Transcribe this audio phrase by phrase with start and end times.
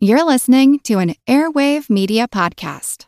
[0.00, 3.06] You're listening to an Airwave Media Podcast.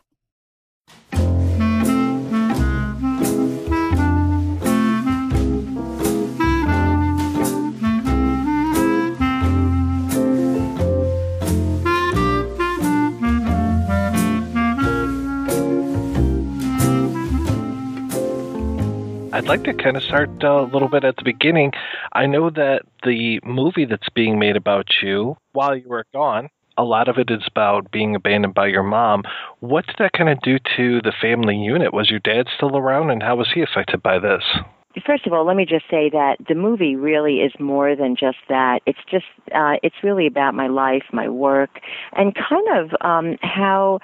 [19.33, 21.71] I'd like to kind of start uh, a little bit at the beginning.
[22.11, 26.49] I know that the movie that's being made about you while you were gone,
[26.81, 29.23] a lot of it is about being abandoned by your mom.
[29.59, 31.93] What did that kind of do to the family unit?
[31.93, 34.43] Was your dad still around, and how was he affected by this?
[35.05, 38.39] First of all, let me just say that the movie really is more than just
[38.49, 38.81] that.
[38.85, 39.25] It's just,
[39.55, 41.79] uh, it's really about my life, my work,
[42.13, 43.99] and kind of um, how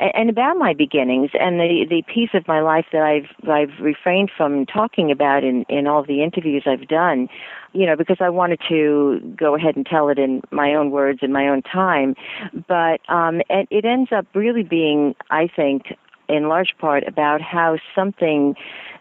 [0.00, 4.30] and about my beginnings and the the piece of my life that I've I've refrained
[4.36, 7.28] from talking about in in all the interviews I've done,
[7.72, 11.20] you know, because I wanted to go ahead and tell it in my own words
[11.22, 12.14] in my own time,
[12.66, 15.96] but um it, it ends up really being I think
[16.28, 18.54] in large part about how something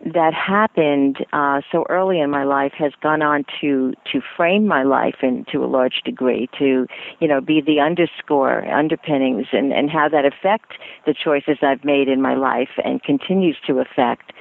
[0.06, 4.84] that happened uh, so early in my life has gone on to to frame my
[4.84, 6.86] life and to a large degree to
[7.20, 10.74] you know be the underscore underpinnings and and how that affect
[11.06, 14.34] the choices I've made in my life and continues to affect.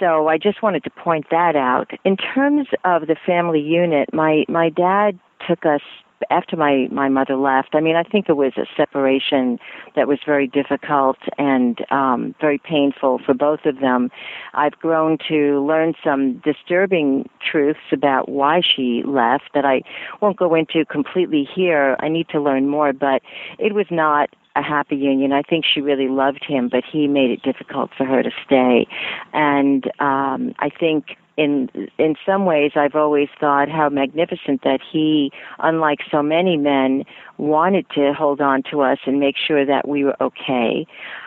[0.00, 1.90] So I just wanted to point that out.
[2.04, 5.82] In terms of the family unit my my dad took us
[6.30, 9.58] after my my mother left, I mean, I think it was a separation
[9.96, 14.10] that was very difficult and um, very painful for both of them.
[14.54, 19.82] I've grown to learn some disturbing truths about why she left that I
[20.20, 21.96] won't go into completely here.
[22.00, 23.22] I need to learn more, but
[23.58, 25.32] it was not a happy union.
[25.32, 28.86] I think she really loved him, but he made it difficult for her to stay.
[29.32, 31.68] And um, I think in
[31.98, 37.04] in some ways I've always thought how magnificent that he unlike so many men
[37.38, 40.86] wanted to hold on to us and make sure that we were okay.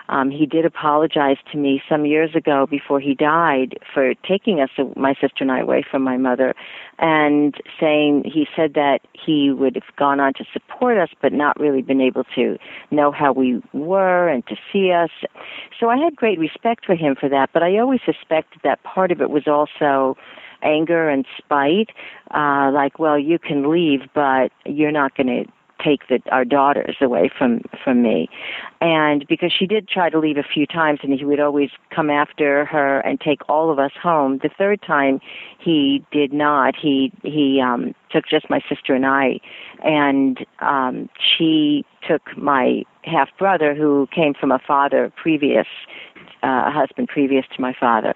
[0.09, 4.69] Um, he did apologize to me some years ago before he died for taking us,
[4.95, 6.55] my sister and I, away from my mother,
[6.99, 11.59] and saying he said that he would have gone on to support us, but not
[11.59, 12.57] really been able to
[12.91, 15.11] know how we were and to see us.
[15.79, 19.11] So I had great respect for him for that, but I always suspected that part
[19.11, 20.17] of it was also
[20.63, 21.89] anger and spite,
[22.33, 25.51] uh, like, well, you can leave, but you're not going to
[25.83, 28.29] take the, our daughters away from from me.
[28.81, 32.09] And because she did try to leave a few times and he would always come
[32.09, 35.19] after her and take all of us home the third time
[35.59, 36.75] he did not.
[36.75, 39.39] He he um took just my sister and I
[39.83, 45.67] and um she took my half brother who came from a father previous
[46.43, 48.13] uh, a husband previous to my father.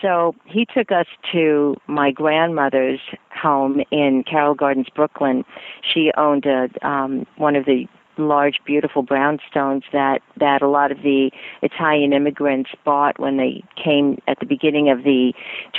[0.00, 3.00] So he took us to my grandmother's
[3.34, 5.44] home in Carroll Gardens, Brooklyn.
[5.82, 7.86] She owned a, um, one of the
[8.18, 11.30] large, beautiful brownstones that that a lot of the
[11.62, 15.32] Italian immigrants bought when they came at the beginning of the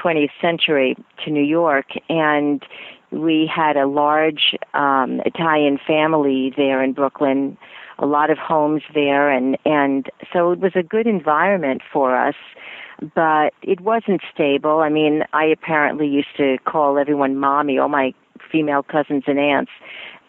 [0.03, 2.65] 20th century to New York, and
[3.13, 7.57] we had a large um, Italian family there in Brooklyn
[7.99, 12.35] a lot of homes there and and so it was a good environment for us
[13.15, 14.79] but it wasn't stable.
[14.79, 18.13] I mean i apparently used to call everyone mommy all my
[18.51, 19.71] female cousins and aunts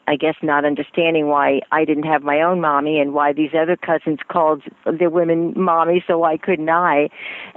[0.07, 3.77] I guess not understanding why I didn't have my own mommy and why these other
[3.77, 4.63] cousins called
[4.99, 7.09] their women mommy, so why couldn't I?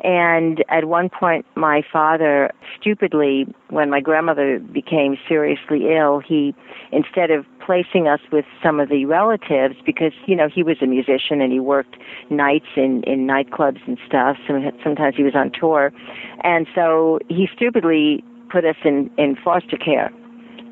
[0.03, 6.55] And at one point, my father stupidly, when my grandmother became seriously ill, he,
[6.91, 10.87] instead of placing us with some of the relatives, because, you know, he was a
[10.87, 11.97] musician and he worked
[12.29, 15.91] nights in, in nightclubs and stuff, so sometimes he was on tour.
[16.41, 20.11] And so he stupidly put us in, in foster care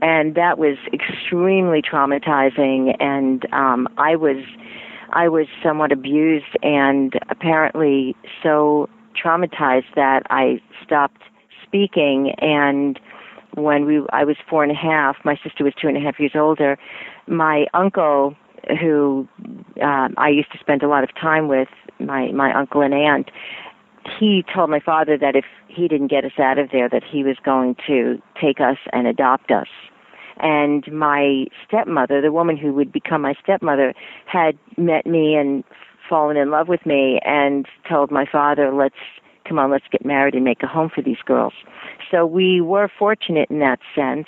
[0.01, 2.95] and that was extremely traumatizing.
[3.00, 4.44] And um, I was
[5.11, 8.89] I was somewhat abused and apparently so
[9.22, 11.22] traumatized that I stopped
[11.63, 12.33] speaking.
[12.39, 13.00] And
[13.56, 16.19] when we I was four and a half, my sister was two and a half
[16.19, 16.77] years older.
[17.27, 18.35] My uncle,
[18.79, 19.27] who
[19.81, 21.69] um, I used to spend a lot of time with,
[22.00, 23.31] my my uncle and aunt,
[24.19, 27.24] he told my father that if he didn't get us out of there, that he
[27.24, 29.68] was going to take us and adopt us.
[30.38, 33.94] And my stepmother, the woman who would become my stepmother,
[34.25, 35.63] had met me and
[36.10, 38.96] fallen in love with me and told my father, let's
[39.48, 41.54] come on, let's get married and make a home for these girls.
[42.10, 44.28] So we were fortunate in that sense.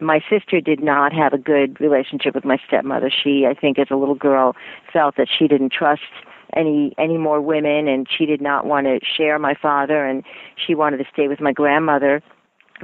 [0.00, 3.10] My sister did not have a good relationship with my stepmother.
[3.10, 4.54] She, I think, as a little girl,
[4.92, 6.02] felt that she didn't trust
[6.54, 10.24] any any more women and she did not want to share my father and
[10.56, 12.22] she wanted to stay with my grandmother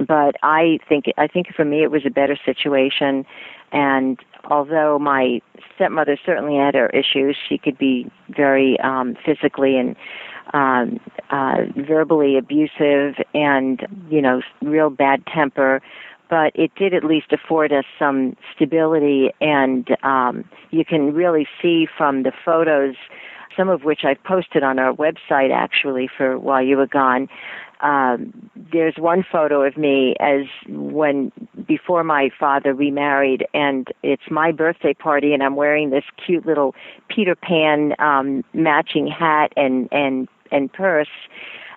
[0.07, 3.25] but I think I think for me it was a better situation,
[3.71, 5.41] and although my
[5.75, 9.95] stepmother certainly had her issues, she could be very um, physically and
[10.53, 10.99] um,
[11.29, 15.81] uh, verbally abusive, and you know, real bad temper.
[16.29, 21.87] But it did at least afford us some stability, and um, you can really see
[21.97, 22.95] from the photos
[23.59, 27.27] some of which I've posted on our website actually for while you were gone.
[27.81, 31.31] Um, there's one photo of me as when
[31.67, 36.73] before my father remarried, and it's my birthday party, and I'm wearing this cute little
[37.09, 41.07] Peter Pan um, matching hat and and and purse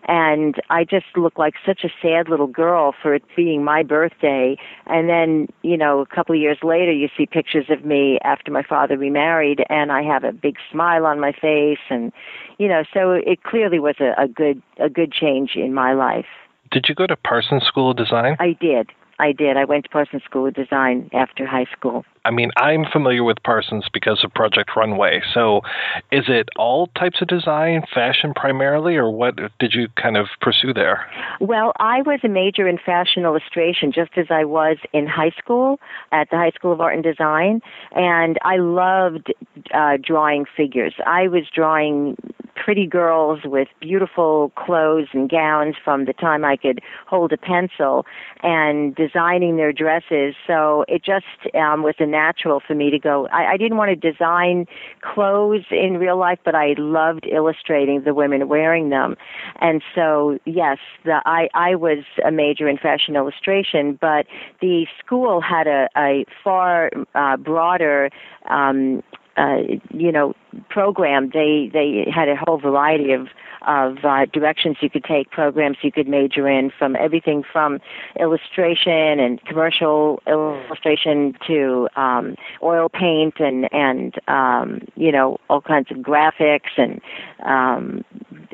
[0.09, 4.57] and I just look like such a sad little girl for it being my birthday.
[4.87, 8.51] And then, you know, a couple of years later, you see pictures of me after
[8.51, 12.13] my father remarried, and I have a big smile on my face, and
[12.59, 16.27] you know, so it clearly was a, a good a good change in my life.
[16.71, 18.37] Did you go to Parsons School of Design?
[18.41, 18.91] I did.
[19.19, 19.57] I did.
[19.57, 22.05] I went to Parsons School of Design after high school.
[22.25, 25.23] I mean, I'm familiar with Parsons because of Project Runway.
[25.35, 25.63] So,
[26.11, 30.73] is it all types of design, fashion primarily, or what did you kind of pursue
[30.73, 31.07] there?
[31.41, 35.81] Well, I was a major in fashion illustration just as I was in high school
[36.13, 37.61] at the High School of Art and Design,
[37.93, 39.33] and I loved
[39.75, 40.95] uh, drawing figures.
[41.05, 42.17] I was drawing
[42.55, 48.07] pretty girls with beautiful clothes and gowns from the time I could hold a pencil
[48.43, 50.35] and designing their dresses.
[50.47, 53.27] So it just um, was a natural for me to go.
[53.29, 54.67] I, I didn't want to design
[55.01, 59.17] clothes in real life, but I loved illustrating the women wearing them.
[59.61, 64.27] And so, yes, the, I, I was a major in fashion illustration, but
[64.61, 68.11] the school had a, a far uh, broader
[68.49, 69.03] um,
[69.37, 69.59] uh,
[69.91, 70.35] you know
[70.69, 71.31] program.
[71.33, 73.29] They they had a whole variety of
[73.67, 77.79] of uh, directions you could take, programs you could major in, from everything from
[78.19, 85.91] illustration and commercial illustration to um, oil paint and and um, you know all kinds
[85.91, 87.01] of graphics and
[87.45, 88.05] um,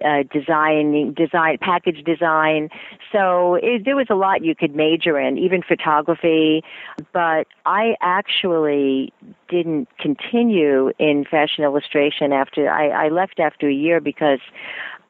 [0.05, 2.69] uh, design, design, package design.
[3.12, 6.62] So it, there was a lot you could major in, even photography.
[7.12, 9.12] But I actually
[9.49, 14.41] didn't continue in fashion illustration after I, I left after a year because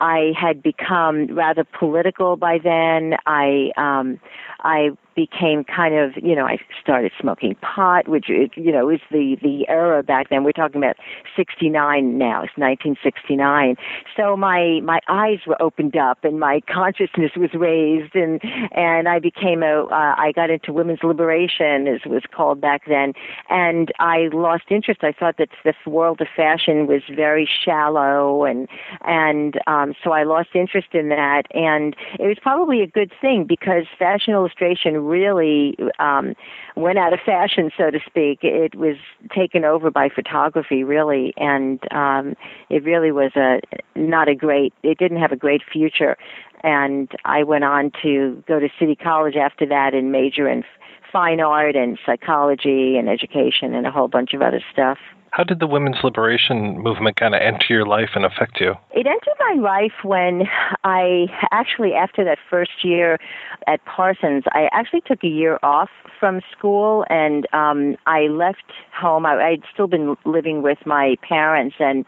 [0.01, 3.15] I had become rather political by then.
[3.27, 4.21] I um,
[4.61, 9.37] I became kind of, you know, I started smoking pot, which you know is the
[9.43, 10.45] the era back then.
[10.45, 10.95] We're talking about
[11.35, 12.45] 69 now.
[12.45, 13.75] It's 1969.
[14.17, 19.19] So my my eyes were opened up and my consciousness was raised, and and I
[19.19, 23.13] became a uh, I got into women's liberation, as it was called back then,
[23.51, 25.03] and I lost interest.
[25.03, 28.69] I thought that this world of fashion was very shallow, and
[29.01, 33.47] and um, so I lost interest in that, and it was probably a good thing
[33.49, 36.35] because fashion illustration really um,
[36.77, 38.41] went out of fashion, so to speak.
[38.43, 38.97] It was
[39.35, 42.35] taken over by photography, really, and um,
[42.71, 43.61] it really was a
[43.97, 44.73] not a great.
[44.83, 46.17] It didn't have a great future,
[46.63, 50.65] and I went on to go to City College after that and major in
[51.11, 54.99] fine art and psychology and education and a whole bunch of other stuff.
[55.31, 58.75] How did the women's liberation movement kind of enter your life and affect you?
[58.93, 60.43] It entered my life when
[60.85, 63.19] I actually, after that first year
[63.67, 69.27] at Parsons, I actually took a year off from school and um, I left home.
[69.27, 72.05] I, I'd still been living with my parents and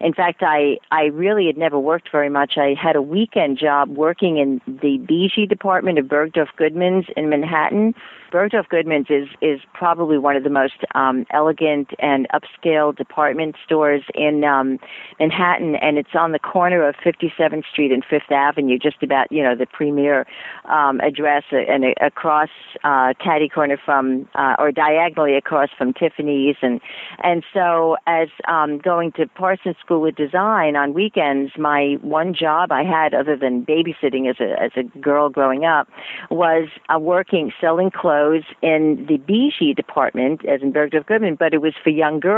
[0.00, 2.52] in fact, I, I really had never worked very much.
[2.56, 7.94] I had a weekend job working in the Bijou department of Bergdorf Goodman's in Manhattan.
[8.32, 14.02] Bergdorf Goodman's is, is probably one of the most um, elegant and upscale department stores
[14.14, 14.78] in um,
[15.18, 19.42] Manhattan, and it's on the corner of 57th Street and Fifth Avenue, just about, you
[19.42, 20.26] know, the premier
[20.66, 22.48] um, address uh, and uh, across
[22.84, 26.56] uh, catty corner from, uh, or diagonally across from Tiffany's.
[26.62, 26.80] And,
[27.22, 32.72] and so as um, going to Parsons School of Design on weekends, my one job
[32.72, 35.88] I had, other than babysitting as a as a girl growing up,
[36.30, 41.60] was uh, working selling clothes in the Bijou department, as in Bergdorf Goodman, but it
[41.60, 42.37] was for young girls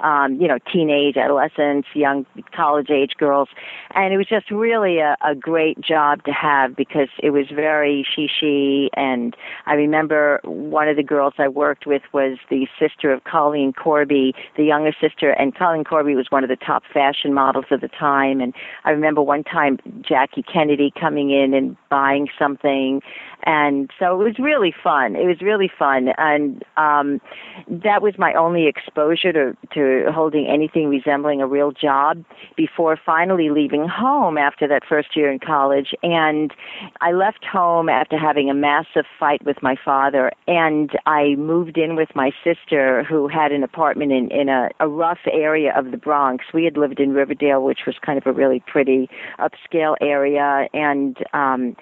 [0.00, 3.48] um, you know, teenage, adolescents, young college age girls.
[3.94, 8.06] And it was just really a, a great job to have because it was very
[8.14, 8.90] she she.
[8.94, 13.72] And I remember one of the girls I worked with was the sister of Colleen
[13.72, 15.30] Corby, the younger sister.
[15.30, 18.40] And Colleen Corby was one of the top fashion models of the time.
[18.40, 23.00] And I remember one time Jackie Kennedy coming in and buying something.
[23.44, 25.14] And so it was really fun.
[25.16, 27.20] It was really fun, and um,
[27.68, 32.24] that was my only exposure to to holding anything resembling a real job
[32.56, 35.94] before finally leaving home after that first year in college.
[36.02, 36.52] And
[37.00, 41.96] I left home after having a massive fight with my father, and I moved in
[41.96, 45.96] with my sister who had an apartment in in a, a rough area of the
[45.96, 46.44] Bronx.
[46.52, 51.16] We had lived in Riverdale, which was kind of a really pretty upscale area, and
[51.32, 51.76] um,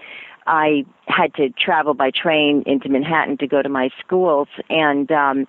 [0.47, 5.47] I had to travel by train into Manhattan to go to my schools and um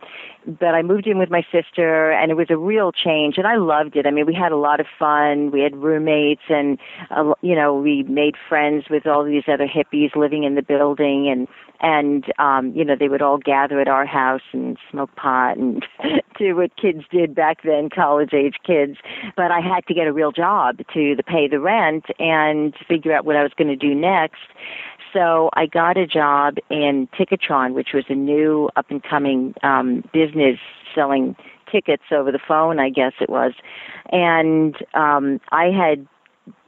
[0.59, 3.57] but I moved in with my sister and it was a real change and I
[3.57, 4.05] loved it.
[4.05, 5.51] I mean, we had a lot of fun.
[5.51, 6.77] We had roommates and
[7.09, 11.27] uh, you know, we made friends with all these other hippies living in the building
[11.27, 11.47] and
[11.81, 15.85] and um you know, they would all gather at our house and smoke pot and
[16.37, 18.97] do what kids did back then, college age kids.
[19.35, 23.11] But I had to get a real job to, to pay the rent and figure
[23.11, 24.41] out what I was going to do next
[25.17, 30.03] so I got a job in Ticketron, which was a new up and coming um,
[30.13, 30.59] business
[30.93, 31.35] selling
[31.71, 33.53] tickets over the phone, I guess it was.
[34.11, 36.07] And um, I had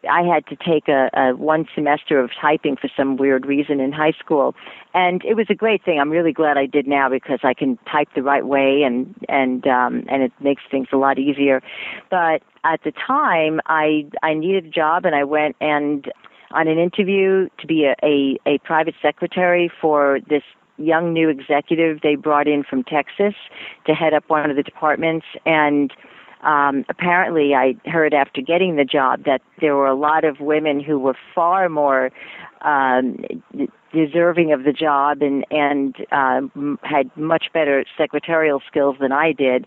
[0.10, 3.92] I had to take a, a one semester of typing for some weird reason in
[3.92, 4.56] high school,
[4.94, 6.00] and it was a great thing.
[6.00, 9.68] I'm really glad I did now because I can type the right way and and
[9.68, 11.62] um, and it makes things a lot easier.
[12.10, 16.12] But at the time, I I needed a job, and I went and
[16.52, 20.44] on an interview to be a, a, a private secretary for this
[20.78, 23.34] young new executive they brought in from Texas
[23.86, 25.26] to head up one of the departments.
[25.46, 25.92] And
[26.42, 30.80] um, apparently I heard after getting the job that there were a lot of women
[30.80, 32.12] who were far more
[32.62, 33.18] um,
[33.92, 39.66] deserving of the job and and um, had much better secretarial skills than I did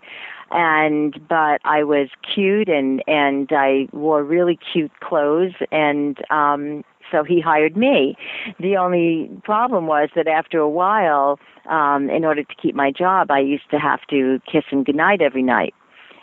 [0.52, 7.22] and but I was cute and and I wore really cute clothes and um so
[7.22, 8.16] he hired me.
[8.58, 11.38] The only problem was that after a while,
[11.68, 15.20] um, in order to keep my job, I used to have to kiss him goodnight
[15.20, 15.74] every night.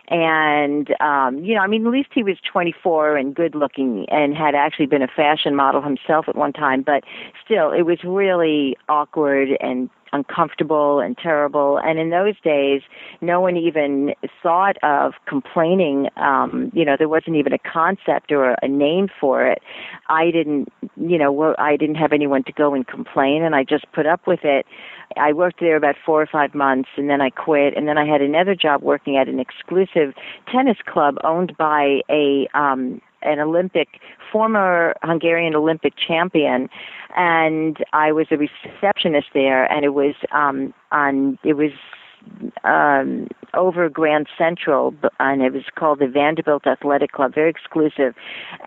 [0.10, 4.36] And um, you know, I mean, at least he was 24 and good looking, and
[4.36, 6.82] had actually been a fashion model himself at one time.
[6.82, 7.04] But
[7.46, 11.80] still, it was really awkward and uncomfortable and terrible.
[11.80, 12.82] And in those days,
[13.22, 16.08] no one even thought of complaining.
[16.18, 19.62] Um, you know, there wasn't even a concept or a name for it.
[20.10, 23.92] I didn't, you know, I didn't have anyone to go and complain, and I just
[23.92, 24.66] put up with it.
[25.18, 27.76] I worked there about four or five months, and then I quit.
[27.76, 30.14] And then I had another job working at an exclusive
[30.52, 34.00] tennis club owned by a um, an Olympic,
[34.32, 36.70] former Hungarian Olympic champion,
[37.16, 41.72] and I was a receptionist there, and it was um, on it was
[42.64, 48.16] um, over Grand Central, and it was called the Vanderbilt Athletic Club, very exclusive,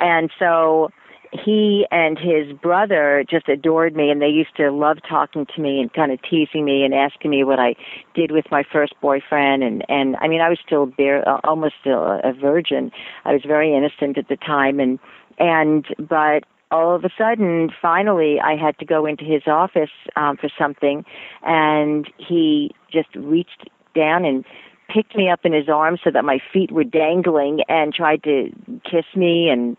[0.00, 0.90] and so
[1.32, 5.80] he and his brother just adored me and they used to love talking to me
[5.80, 7.74] and kind of teasing me and asking me what I
[8.14, 9.62] did with my first boyfriend.
[9.62, 12.92] And and I mean I was still bare almost still a virgin.
[13.24, 14.78] I was very innocent at the time.
[14.78, 14.98] And
[15.38, 20.36] and but all of a sudden finally I had to go into his office um
[20.36, 21.04] for something.
[21.42, 24.44] And he just reached down and
[24.92, 28.50] picked me up in his arms so that my feet were dangling and tried to
[28.84, 29.78] kiss me and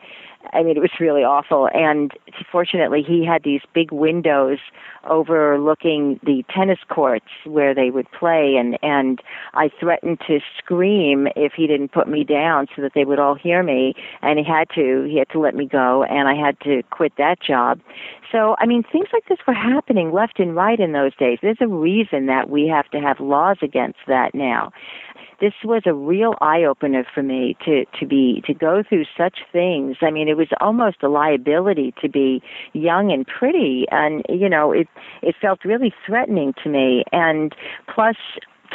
[0.52, 1.70] I mean, it was really awful.
[1.74, 2.12] And
[2.52, 4.60] fortunately, he had these big windows
[5.10, 9.22] overlooking the tennis courts where they would play, and and
[9.54, 13.36] I threatened to scream if he didn't put me down so that they would all
[13.36, 13.96] hear me.
[14.22, 15.08] And he had to.
[15.10, 17.80] He had to let me go, and I had to quit that job.
[18.32, 21.38] So, I mean, things like this were happening left and right in those days.
[21.42, 24.72] There's a reason that we have to have laws against that now
[25.40, 29.40] this was a real eye opener for me to to be to go through such
[29.52, 29.98] things.
[30.02, 32.42] I mean, it was almost a liability to be
[32.74, 34.88] young and pretty, and you know, it
[35.22, 37.04] it felt really threatening to me.
[37.12, 37.56] And
[37.94, 38.16] plus,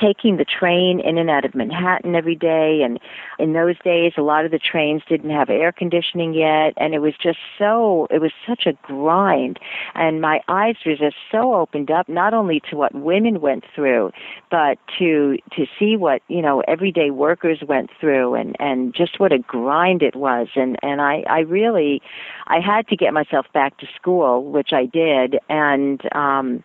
[0.00, 2.82] taking the train in and out of Manhattan every day.
[2.82, 2.98] And
[3.38, 6.74] in those days, a lot of the trains didn't have air conditioning yet.
[6.76, 9.58] And it was just so, it was such a grind.
[9.94, 14.12] And my eyes were just so opened up, not only to what women went through,
[14.50, 19.32] but to, to see what, you know, everyday workers went through and, and just what
[19.32, 20.48] a grind it was.
[20.54, 22.02] And, and I, I really,
[22.46, 25.38] I had to get myself back to school, which I did.
[25.48, 26.64] And, um,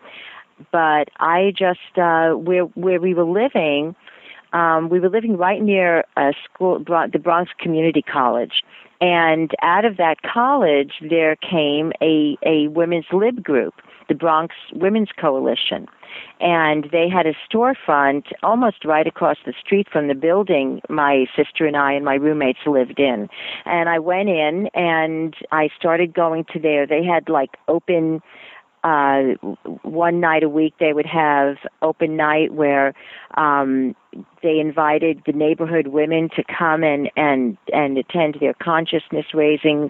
[0.72, 3.96] but I just uh, where where we were living,
[4.54, 8.64] um, we were living right near a school, the Bronx Community College,
[9.02, 13.74] and out of that college there came a a women's lib group,
[14.08, 15.88] the Bronx Women's Coalition,
[16.40, 21.66] and they had a storefront almost right across the street from the building my sister
[21.66, 23.30] and I and my roommates lived in.
[23.66, 26.86] And I went in and I started going to there.
[26.86, 28.22] They had like open
[28.84, 29.22] uh,
[29.84, 32.94] one night a week they would have open night where
[33.36, 33.96] um,
[34.42, 39.90] they invited the neighborhood women to come and and and attend their consciousness raising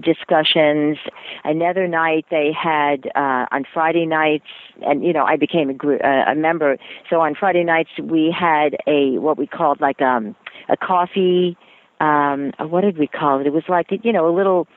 [0.00, 0.98] discussions.
[1.44, 4.46] Another night they had uh, on Friday nights,
[4.82, 6.78] and you know I became a uh, a member.
[7.10, 10.36] So on Friday nights we had a what we called like um
[10.68, 11.56] a coffee.
[12.00, 13.46] Um, what did we call it?
[13.48, 14.68] It was like you know a little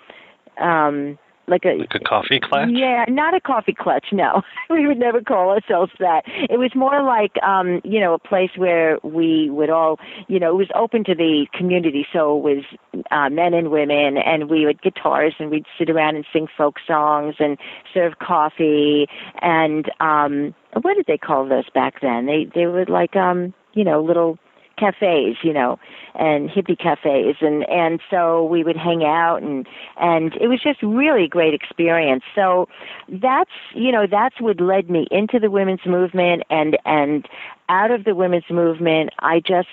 [0.60, 1.20] um
[1.52, 2.70] like a like a coffee clutch.
[2.72, 4.08] Yeah, not a coffee clutch.
[4.12, 6.24] No, we would never call ourselves that.
[6.50, 10.50] It was more like um, you know a place where we would all you know
[10.52, 12.64] it was open to the community, so it was
[13.12, 16.78] uh, men and women, and we would guitars and we'd sit around and sing folk
[16.88, 17.58] songs and
[17.94, 19.08] serve coffee
[19.42, 22.26] and um, what did they call those back then?
[22.26, 24.38] They they were like um you know little
[24.78, 25.80] cafes, you know,
[26.16, 30.82] and hippie cafes, and and so we would hang out, and and it was just
[30.82, 32.24] really a great experience.
[32.36, 32.68] So
[33.10, 37.28] that's you know that's what led me into the women's movement, and and
[37.72, 39.70] out of the women's movement, I just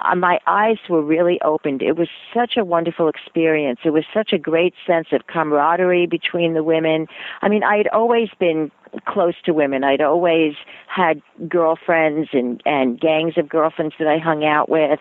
[0.00, 1.82] uh, my eyes were really opened.
[1.82, 3.80] It was such a wonderful experience.
[3.84, 7.06] It was such a great sense of camaraderie between the women.
[7.42, 8.72] I mean, I had always been
[9.06, 9.84] close to women.
[9.84, 10.54] I'd always
[10.86, 15.00] had girlfriends and and gangs of girlfriends that I hung out with.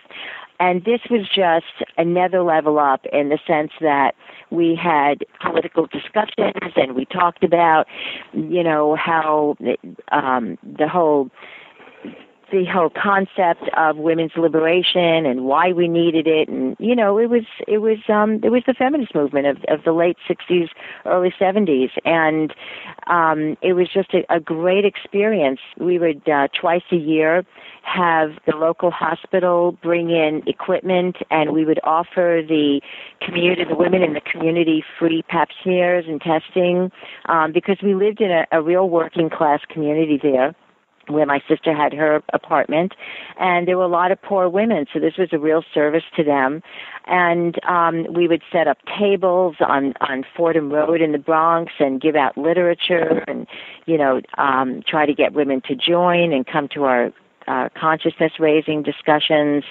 [0.59, 4.13] And this was just another level up in the sense that
[4.51, 7.87] we had political discussions and we talked about,
[8.33, 9.55] you know, how
[10.11, 11.31] um, the whole
[12.51, 16.49] the whole concept of women's liberation and why we needed it.
[16.49, 19.83] And you know it was it was um it was the feminist movement of of
[19.83, 20.69] the late 60s
[21.05, 22.53] early 70s and
[23.07, 25.59] um it was just a, a great experience.
[25.77, 27.43] We would uh, twice a year
[27.83, 32.81] have the local hospital bring in equipment and we would offer the
[33.21, 36.91] community the women in the community free pap smears and testing
[37.27, 40.53] um because we lived in a, a real working class community there
[41.07, 42.93] where my sister had her apartment
[43.39, 46.23] and there were a lot of poor women so this was a real service to
[46.23, 46.61] them
[47.07, 52.01] and um we would set up tables on on Fordham Road in the Bronx and
[52.01, 53.47] give out literature and
[53.85, 57.11] you know um try to get women to join and come to our
[57.47, 59.63] uh, consciousness raising discussions.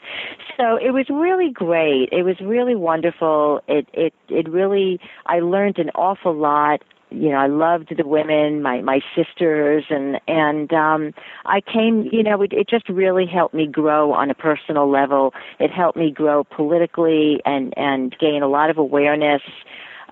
[0.57, 2.09] So it was really great.
[2.13, 3.63] It was really wonderful.
[3.69, 8.63] It it it really I learned an awful lot you know, I loved the women,
[8.63, 11.13] my my sisters, and and um,
[11.47, 12.09] I came.
[12.13, 15.35] You know, it, it just really helped me grow on a personal level.
[15.59, 19.43] It helped me grow politically and and gain a lot of awareness.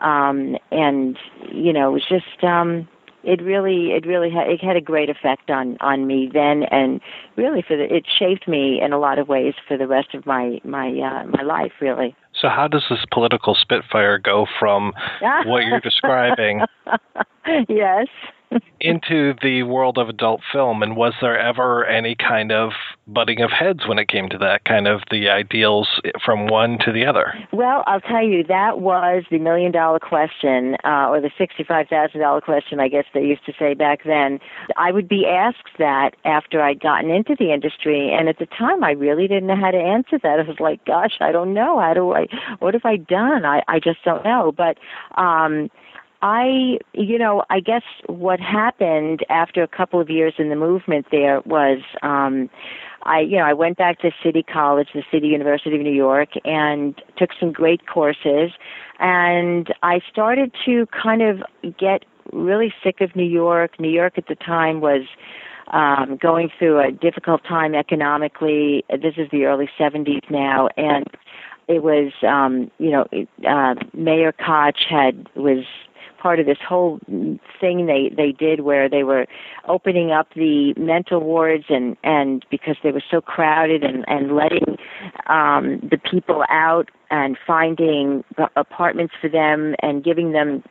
[0.02, 1.16] Um, and
[1.52, 2.88] you know, it was just um,
[3.24, 7.00] it really it really had it had a great effect on on me then and
[7.37, 10.24] really for the it shaped me in a lot of ways for the rest of
[10.24, 14.92] my my uh, my life really so how does this political spitfire go from
[15.46, 16.62] what you're describing?
[17.66, 18.09] Yes
[18.80, 22.72] into the world of adult film and was there ever any kind of
[23.06, 26.92] butting of heads when it came to that kind of the ideals from one to
[26.92, 27.34] the other?
[27.52, 31.88] Well i'll tell you that was the million dollar question uh, or the sixty five
[31.88, 34.38] thousand dollar question i guess they used to say back then.
[34.76, 38.84] I would be asked that after i'd gotten into the industry and at the time
[38.84, 40.38] i really didn't know how to answer that.
[40.38, 41.80] I was like gosh i don't know.
[41.80, 42.26] How do i
[42.61, 43.44] what have i done?
[43.44, 44.52] I i just don't know.
[44.56, 44.78] But
[45.20, 45.70] um
[46.20, 51.07] I, you know, I guess what happened after a couple of years in the movement
[51.12, 52.50] there was, um,
[53.04, 56.31] I, you know, I went back to City College, the City University of New York,
[56.44, 58.50] and took some great courses.
[58.98, 61.42] And I started to kind of
[61.78, 63.78] get really sick of New York.
[63.78, 65.02] New York at the time was
[65.68, 68.85] um, going through a difficult time economically.
[68.90, 71.07] This is the early 70s now, and
[71.68, 73.07] it was, um, you know,
[73.46, 75.64] uh, Mayor Koch had was
[76.18, 76.98] part of this whole
[77.61, 79.26] thing they they did where they were
[79.66, 84.76] opening up the mental wards and and because they were so crowded and and letting
[85.26, 88.24] um the people out and finding
[88.56, 90.62] apartments for them and giving them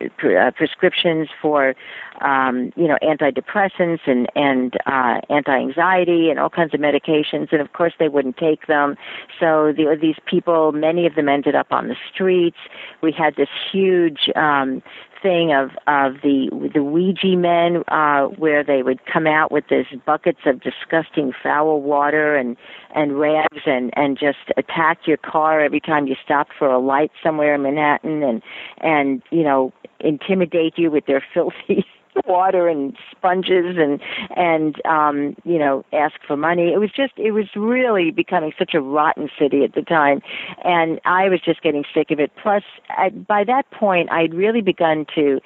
[0.00, 1.74] uh, prescriptions for
[2.20, 7.52] um you know antidepressants and and uh anti-anxiety and all kinds of medications.
[7.52, 8.96] And of course they wouldn't take them.
[9.38, 12.58] So the, these people many of them ended up on the streets.
[13.02, 14.82] We had this huge um
[15.22, 19.86] thing of of the the squeegee men, uh, where they would come out with these
[20.04, 22.56] buckets of disgusting foul water and
[22.94, 27.12] and rags and and just attack your car every time you stopped for a light
[27.22, 28.42] somewhere in Manhattan and
[28.78, 31.86] and you know intimidate you with their filthy
[32.26, 34.00] water and sponges and
[34.36, 36.72] and um you know ask for money.
[36.72, 40.20] It was just it was really becoming such a rotten city at the time.
[40.64, 42.30] And i was just getting sick of it.
[42.40, 42.62] Plus
[42.96, 45.40] at, by that point i'd really begun to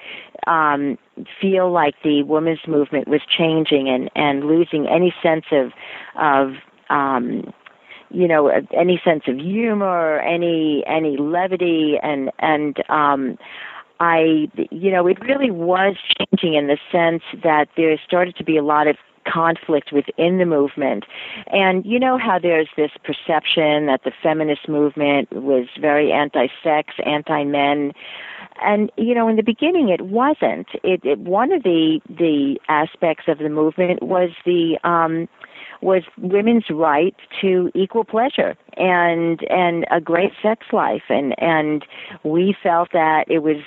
[0.45, 0.97] um
[1.41, 5.71] feel like the women's movement was changing and and losing any sense of
[6.19, 6.53] of
[6.89, 7.53] um
[8.09, 11.97] you know any sense of humor any any levity.
[12.01, 13.37] And and um
[13.99, 18.57] I, you know, it really was changing in the sense that there started to be
[18.57, 18.97] a lot of
[19.31, 21.05] conflict within the movement.
[21.47, 26.93] And you know how there's this perception that the feminist movement was very anti sex,
[27.05, 27.93] anti men.
[28.61, 30.67] And you know, in the beginning, it wasn't.
[30.83, 35.27] It, it one of the the aspects of the movement was the um,
[35.81, 41.85] was women's right to equal pleasure and and a great sex life and and
[42.23, 43.57] we felt that it was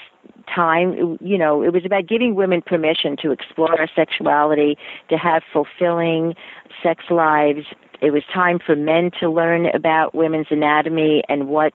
[0.52, 4.76] time you know it was about giving women permission to explore our sexuality
[5.08, 6.34] to have fulfilling
[6.82, 7.66] sex lives
[8.00, 11.72] it was time for men to learn about women's anatomy and what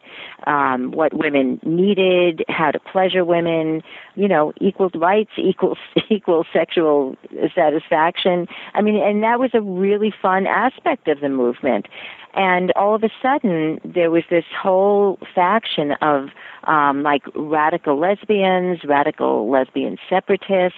[0.47, 3.83] um, what women needed, how to pleasure women,
[4.15, 5.77] you know, equal rights, equal
[6.09, 7.15] equal sexual
[7.53, 8.47] satisfaction.
[8.73, 11.87] I mean, and that was a really fun aspect of the movement.
[12.35, 16.29] And all of a sudden, there was this whole faction of
[16.65, 20.77] um, like radical lesbians, radical lesbian separatists,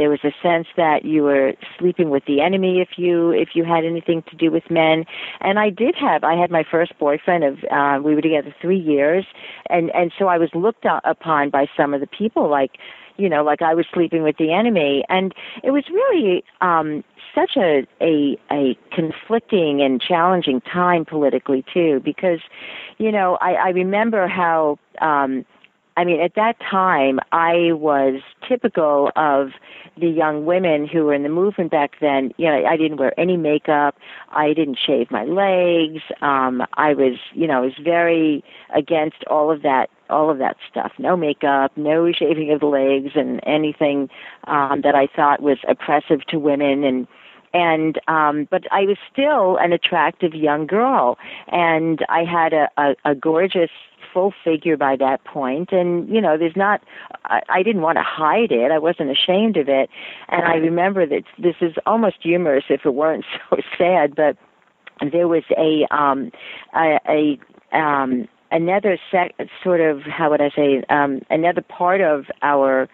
[0.00, 3.64] there was a sense that you were sleeping with the enemy if you if you
[3.64, 5.04] had anything to do with men.
[5.42, 8.78] And I did have I had my first boyfriend of uh, we were together three
[8.78, 9.26] years,
[9.68, 12.78] and and so I was looked upon by some of the people like
[13.16, 17.56] you know like I was sleeping with the enemy, and it was really um, such
[17.56, 22.40] a a a conflicting and challenging time politically too because
[22.98, 24.78] you know I, I remember how.
[25.00, 25.44] Um,
[25.96, 29.50] I mean, at that time, I was typical of
[29.98, 32.32] the young women who were in the movement back then.
[32.36, 33.96] You know, I didn't wear any makeup.
[34.30, 36.02] I didn't shave my legs.
[36.22, 40.56] Um, I was, you know, I was very against all of that, all of that
[40.70, 40.92] stuff.
[40.98, 44.08] No makeup, no shaving of the legs, and anything
[44.44, 47.06] um, that I thought was oppressive to women and
[47.52, 52.94] and um but I was still an attractive young girl and I had a a,
[53.04, 53.70] a gorgeous
[54.12, 55.72] full figure by that point.
[55.72, 56.82] And you know there's not
[57.24, 58.70] I, I didn't want to hide it.
[58.70, 59.90] I wasn't ashamed of it.
[60.28, 64.36] And i remember that this is almost humorous if it weren't so sad but
[65.12, 66.30] there was a um
[66.74, 72.26] a, a um another sec- sort of how would i say um another part of
[72.42, 72.88] our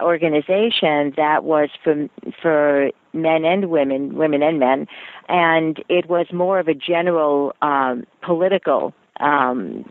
[0.00, 2.08] organization that was for
[2.40, 4.86] for men and women, women and men,
[5.28, 9.84] and it was more of a general um, political um,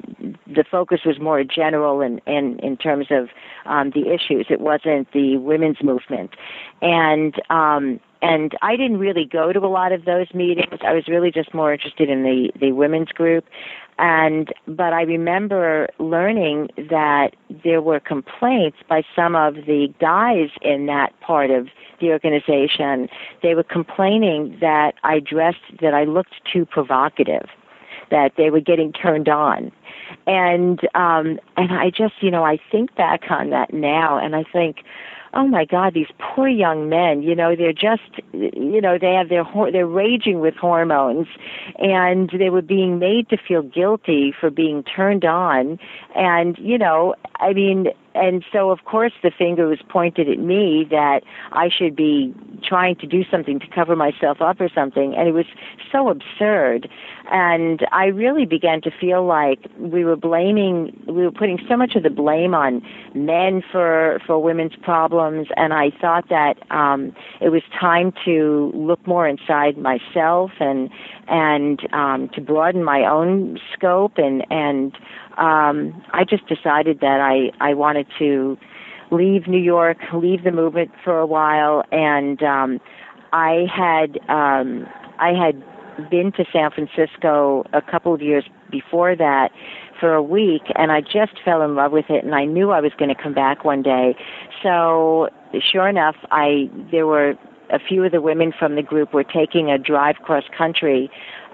[0.46, 3.30] the focus was more general and in, in, in terms of
[3.66, 4.48] um, the issues.
[4.50, 6.32] It wasn't the women's movement,
[6.82, 10.80] and um, and I didn't really go to a lot of those meetings.
[10.86, 13.46] I was really just more interested in the the women's group,
[13.98, 20.88] and but I remember learning that there were complaints by some of the guys in
[20.88, 21.70] that part of
[22.02, 23.08] the organization.
[23.42, 27.48] They were complaining that I dressed that I looked too provocative
[28.12, 29.72] that they were getting turned on.
[30.28, 34.44] And um and I just, you know, I think back on that now and I
[34.44, 34.84] think
[35.34, 39.30] oh my god these poor young men you know they're just you know they have
[39.30, 41.28] their they're raging with hormones
[41.80, 45.80] and they were being made to feel guilty for being turned on.
[46.16, 50.86] And you know i mean and so of course the finger was pointed at me
[50.90, 55.28] that I should be trying to do something to cover myself up or something and
[55.28, 55.46] it was
[55.92, 56.90] so absurd.
[57.32, 61.96] And I really began to feel like we were blaming we were putting so much
[61.96, 62.82] of the blame on
[63.16, 69.06] men for for women's problems and I thought that um it was time to look
[69.08, 70.90] more inside myself and
[71.28, 74.98] and um to broaden my own scope and and
[75.38, 78.58] um, I just decided that I, I wanted to
[79.12, 82.80] leave New York, leave the movement for a while, and um,
[83.34, 84.86] I had um,
[85.20, 85.64] I had
[86.10, 89.50] been to San Francisco a couple of years before that
[90.00, 92.80] for a week, and I just fell in love with it, and I knew I
[92.80, 94.16] was going to come back one day.
[94.64, 95.30] So
[95.72, 97.36] sure enough, I there were
[97.72, 101.10] a few of the women from the group were taking a drive cross country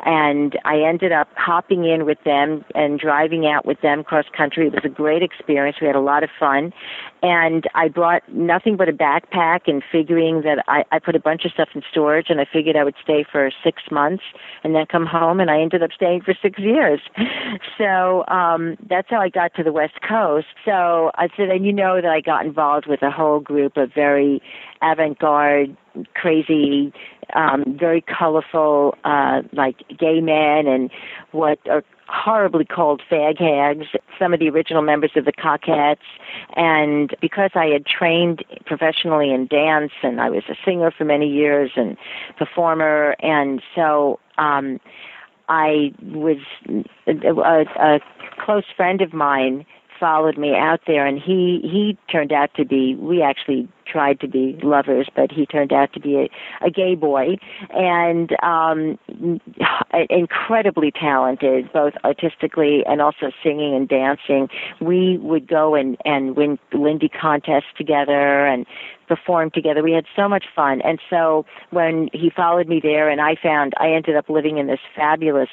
[0.06, 4.68] and I ended up hopping in with them and driving out with them cross country.
[4.68, 5.78] It was a great experience.
[5.82, 6.72] We had a lot of fun,
[7.22, 11.46] and I brought nothing but a backpack and figuring that I, I put a bunch
[11.46, 14.24] of stuff in storage, and I figured I would stay for six months
[14.64, 17.02] and then come home, and I ended up staying for six years.
[17.78, 20.48] So um, that's how I got to the West Coast.
[20.66, 23.94] So I said, and you know that I got involved with a whole group of
[23.94, 24.42] very
[24.82, 25.76] avant-garde,
[26.16, 26.92] crazy,
[27.36, 30.90] um, very colorful, uh, like gay men and
[31.32, 35.98] what are horribly called fag hags, some of the original members of the Cockettes.
[36.56, 41.28] And because I had trained professionally in dance and I was a singer for many
[41.28, 41.98] years and
[42.38, 44.80] performer, and so um,
[45.50, 46.38] I was
[47.08, 48.00] a, a, a
[48.40, 49.66] close friend of mine
[50.00, 54.28] followed me out there and he he turned out to be we actually tried to
[54.28, 57.38] be lovers but he turned out to be a, a gay boy
[57.72, 59.00] and um
[60.10, 64.50] incredibly talented both artistically and also singing and dancing.
[64.82, 68.66] We would go and and win lindy contests together and
[69.08, 69.82] perform together.
[69.82, 70.82] We had so much fun.
[70.82, 74.68] And so when he followed me there and i found i ended up living in
[74.68, 75.50] this fabulous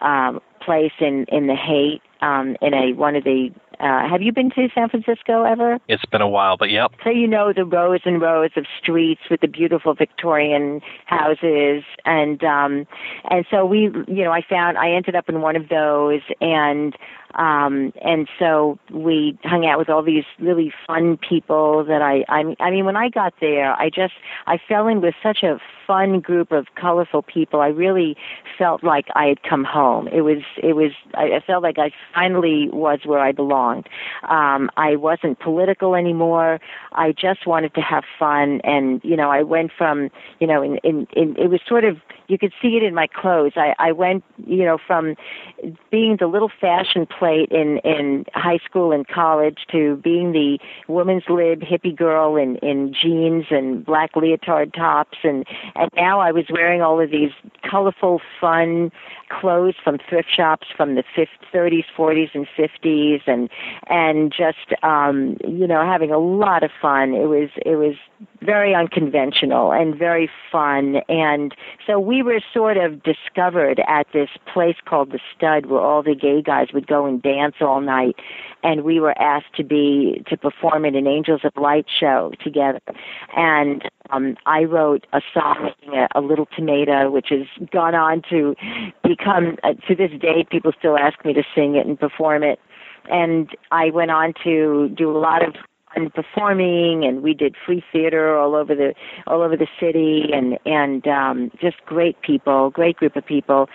[0.00, 4.32] um place in in the haight um in a one of the uh, have you
[4.32, 5.78] been to San Francisco ever?
[5.88, 6.92] It's been a while, but yep.
[7.04, 12.42] So you know the rows and rows of streets with the beautiful Victorian houses, and
[12.42, 12.86] um,
[13.30, 16.96] and so we, you know, I found I ended up in one of those, and
[17.36, 22.56] um, and so we hung out with all these really fun people that I, I,
[22.60, 24.14] I mean, when I got there, I just,
[24.46, 27.60] I fell in with such a fun group of colorful people.
[27.60, 28.16] I really
[28.58, 30.08] felt like I had come home.
[30.08, 33.88] It was, it was, I, I felt like I finally was where I belonged.
[34.28, 36.60] Um, I wasn't political anymore.
[36.92, 38.60] I just wanted to have fun.
[38.64, 41.98] And, you know, I went from, you know, in, in, in it was sort of,
[42.28, 43.52] you could see it in my clothes.
[43.56, 45.14] I, I went, you know, from
[45.90, 51.22] being the little fashion plate in in high school and college to being the woman's
[51.28, 55.46] lib hippie girl in in jeans and black leotard tops and
[55.78, 57.30] and now I was wearing all of these
[57.68, 58.90] colorful fun
[59.28, 63.48] clothes from thrift shops from the 50s 30s 40s and 50s and
[63.88, 67.14] and just um you know having a lot of fun.
[67.14, 67.94] It was it was
[68.42, 70.96] very unconventional and very fun.
[71.08, 71.54] And
[71.86, 76.14] so we were sort of discovered at this place called the stud where all the
[76.14, 78.16] gay guys would go and dance all night.
[78.62, 82.80] And we were asked to be to perform in an angels of light show together.
[83.36, 88.54] And um i wrote a song a, a little tomato which has gone on to
[89.16, 92.58] become uh, to this day people still ask me to sing it and perform it.
[93.10, 95.54] And i went on to do a lot of
[95.96, 98.94] and performing and we did free theater all over the
[99.26, 103.68] all over the city and and um just great people great group of people.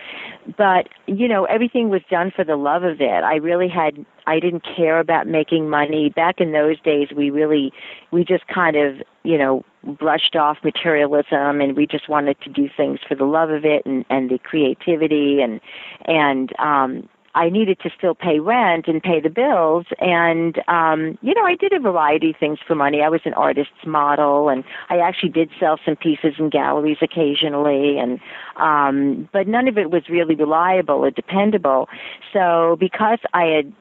[0.57, 3.23] But you know everything was done for the love of it.
[3.23, 6.09] I really had i didn't care about making money.
[6.09, 7.73] Back in those days we really
[8.11, 12.69] we just kind of you know brushed off materialism and we just wanted to do
[12.77, 15.59] things for the love of it and and the creativity and
[16.05, 19.85] and um I needed to still pay rent and pay the bills.
[19.99, 23.01] And, um, you know, I did a variety of things for money.
[23.01, 27.97] I was an artist's model and I actually did sell some pieces in galleries occasionally.
[27.97, 28.19] And,
[28.57, 31.87] um, but none of it was really reliable or dependable.
[32.33, 33.73] So because I had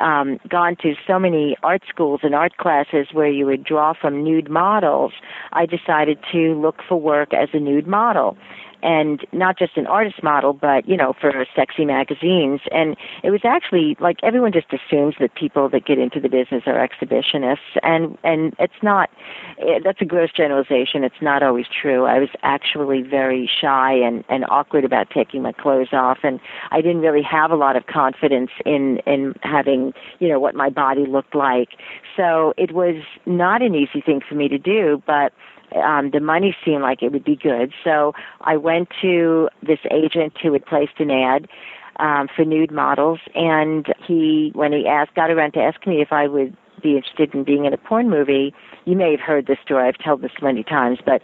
[0.00, 4.22] um, gone to so many art schools and art classes where you would draw from
[4.24, 5.12] nude models,
[5.52, 8.36] I decided to look for work as a nude model
[8.82, 12.60] and not just an artist model, but you know, for sexy magazines.
[12.70, 16.64] And it was actually like everyone just assumes that people that get into the business
[16.66, 19.10] are exhibitionists, and and it's not.
[19.58, 21.04] It, that's a gross generalization.
[21.04, 22.06] It's not always true.
[22.06, 26.40] I was actually very shy and and awkward about taking my clothes off, and
[26.70, 30.70] I didn't really have a lot of confidence in in having you know what my
[30.70, 31.70] body looked like.
[32.16, 35.32] So it was not an easy thing for me to do, but
[35.76, 37.72] um, the money seemed like it would be good.
[37.84, 41.48] So I went to this agent who had placed an ad
[41.96, 46.12] um, for nude models, and he, when he asked, got around to asking me if
[46.12, 48.54] I would be interested in being in a porn movie.
[48.84, 49.86] You may have heard this story.
[49.86, 51.22] I've told this many times, but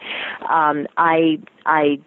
[0.49, 1.99] um, I I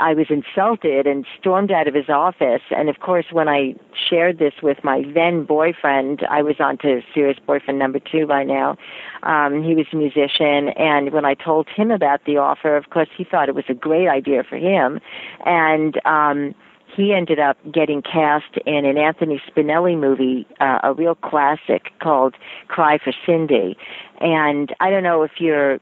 [0.00, 2.62] I was insulted and stormed out of his office.
[2.70, 3.74] And of course, when I
[4.08, 8.44] shared this with my then boyfriend, I was on to serious boyfriend number two by
[8.44, 8.76] now.
[9.22, 13.08] Um, he was a musician, and when I told him about the offer, of course,
[13.16, 15.00] he thought it was a great idea for him.
[15.44, 16.54] And um,
[16.94, 22.34] he ended up getting cast in an Anthony Spinelli movie, uh, a real classic called
[22.68, 23.76] Cry for Cindy.
[24.20, 25.78] And I don't know if you're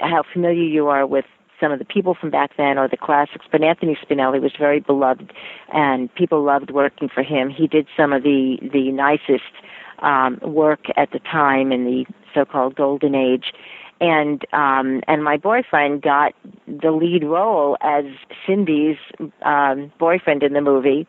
[0.00, 1.24] how familiar you are with
[1.60, 4.80] some of the people from back then or the classics, but Anthony Spinelli was very
[4.80, 5.32] beloved
[5.72, 7.50] and people loved working for him.
[7.50, 9.52] He did some of the, the nicest
[10.00, 13.52] um, work at the time in the so-called golden age.
[13.98, 16.34] And um, and my boyfriend got
[16.66, 18.04] the lead role as
[18.46, 18.98] Cindy's
[19.40, 21.06] um, boyfriend in the movie,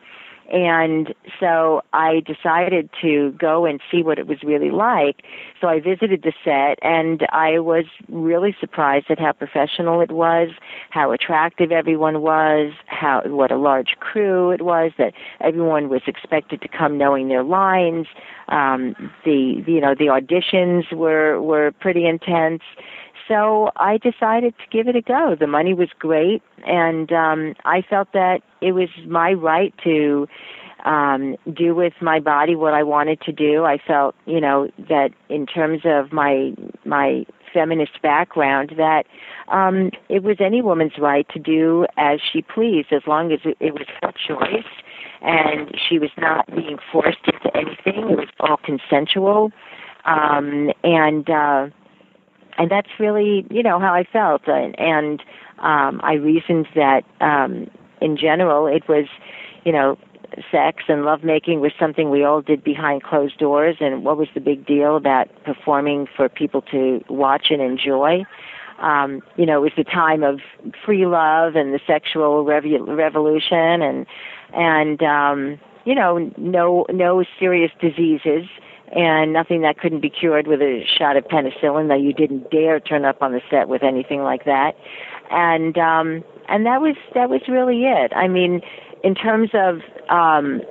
[0.52, 5.24] And so I decided to go and see what it was really like.
[5.60, 10.50] So I visited the set and I was really surprised at how professional it was,
[10.90, 16.62] how attractive everyone was, how what a large crew it was, that everyone was expected
[16.62, 18.08] to come knowing their lines.
[18.50, 22.62] Um, the you know the auditions were were pretty intense
[23.28, 25.36] so I decided to give it a go.
[25.40, 30.28] The money was great, and um, I felt that it was my right to
[30.86, 33.66] um, do with my body what I wanted to do.
[33.66, 36.54] I felt, you know, that in terms of my
[36.86, 39.06] my feminist background, that
[39.48, 43.74] um, it was any woman's right to do as she pleased, as long as it,
[43.74, 44.68] was her choice,
[45.22, 48.10] and she was not being forced into anything.
[48.12, 49.52] It was all consensual,
[50.06, 51.30] um, and.
[51.30, 51.68] Uh,
[52.58, 54.48] and that's really you know how I felt.
[54.48, 55.22] And, and
[55.60, 57.70] um I reasoned that um
[58.02, 59.06] in general it was
[59.64, 59.98] you know
[60.52, 63.78] sex and lovemaking was something we all did behind closed doors.
[63.80, 68.24] And what was the big deal about performing for people to watch and enjoy?
[68.80, 70.40] Um you know it was the time of
[70.86, 73.82] free love and the sexual rev- revolution.
[73.82, 74.06] And
[74.54, 78.48] and um you know no no serious diseases
[78.96, 82.80] and nothing that couldn't be cured with a shot of penicillin that you didn't dare
[82.80, 84.76] turn up on the set with anything like that.
[85.30, 88.14] And um and that was that was really it.
[88.16, 88.62] I mean
[89.04, 90.62] in terms of um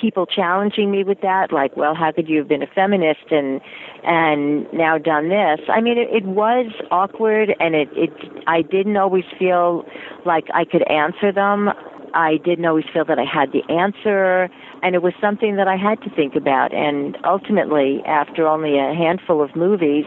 [0.00, 3.60] people challenging me with that like well how could you have been a feminist and
[4.04, 5.60] and now done this?
[5.68, 8.10] I mean it, it was awkward and it it
[8.46, 9.84] i didn't always feel
[10.24, 11.70] like i could answer them.
[12.14, 14.48] I didn't always feel that I had the answer,
[14.86, 16.72] and it was something that I had to think about.
[16.72, 20.04] And ultimately, after only a handful of movies,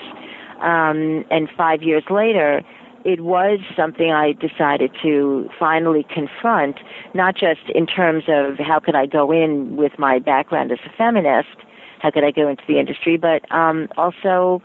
[0.62, 2.62] um, and five years later,
[3.04, 6.78] it was something I decided to finally confront,
[7.14, 10.98] not just in terms of how could I go in with my background as a
[10.98, 11.58] feminist,
[12.02, 14.62] how could I go into the industry, but um, also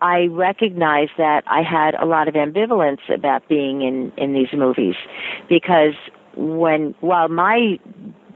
[0.00, 4.94] I recognized that I had a lot of ambivalence about being in in these movies
[5.48, 5.94] because
[6.36, 7.78] when while my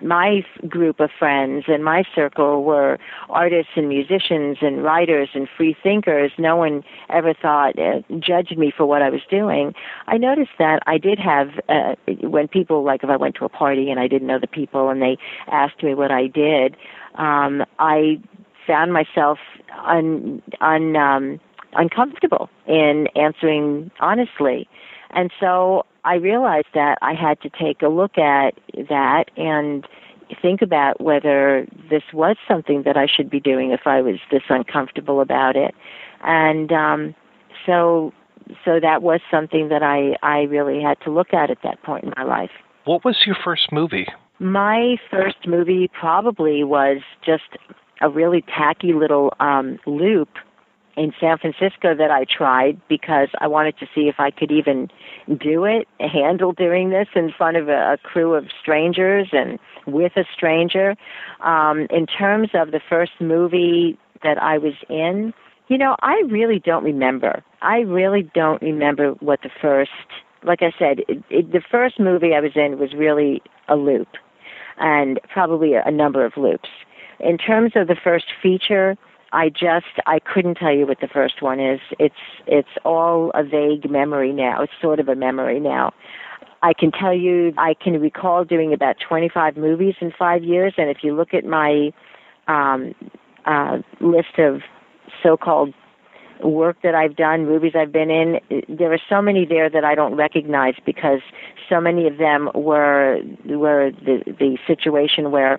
[0.02, 5.76] my group of friends and my circle were artists and musicians and writers and free
[5.82, 6.32] thinkers.
[6.38, 9.74] No one ever thought, uh, judged me for what I was doing.
[10.06, 13.48] I noticed that I did have, uh, when people, like if I went to a
[13.48, 16.76] party and I didn't know the people and they asked me what I did,
[17.14, 18.20] um, I
[18.66, 19.38] found myself
[19.86, 21.40] un, un, um,
[21.74, 24.68] uncomfortable in answering honestly.
[25.10, 28.54] And so I realized that I had to take a look at
[28.88, 29.86] that and
[30.40, 34.44] think about whether this was something that I should be doing if I was this
[34.48, 35.74] uncomfortable about it.
[36.22, 37.14] And um,
[37.66, 38.14] so
[38.64, 42.04] so that was something that I, I really had to look at at that point
[42.04, 42.52] in my life.
[42.86, 44.06] What was your first movie?
[44.38, 47.58] My first movie probably was just
[48.00, 50.30] a really tacky little um, loop
[50.96, 54.88] in San Francisco that I tried because I wanted to see if I could even
[55.36, 60.16] do it, handle doing this in front of a, a crew of strangers and with
[60.16, 60.94] a stranger.
[61.40, 65.32] Um, in terms of the first movie that I was in,
[65.68, 67.42] you know, I really don't remember.
[67.62, 69.90] I really don't remember what the first,
[70.42, 74.08] like I said, it, it, the first movie I was in was really a loop
[74.78, 76.68] and probably a, a number of loops.
[77.20, 78.96] In terms of the first feature,
[79.32, 81.80] I just I couldn't tell you what the first one is.
[81.98, 82.14] It's
[82.46, 84.62] it's all a vague memory now.
[84.62, 85.92] It's sort of a memory now.
[86.62, 90.90] I can tell you I can recall doing about 25 movies in 5 years and
[90.90, 91.92] if you look at my
[92.48, 92.94] um
[93.44, 94.62] uh list of
[95.22, 95.72] so-called
[96.44, 99.94] work that I've done, movies I've been in, there are so many there that I
[99.94, 101.20] don't recognize because
[101.68, 105.58] so many of them were were the the situation where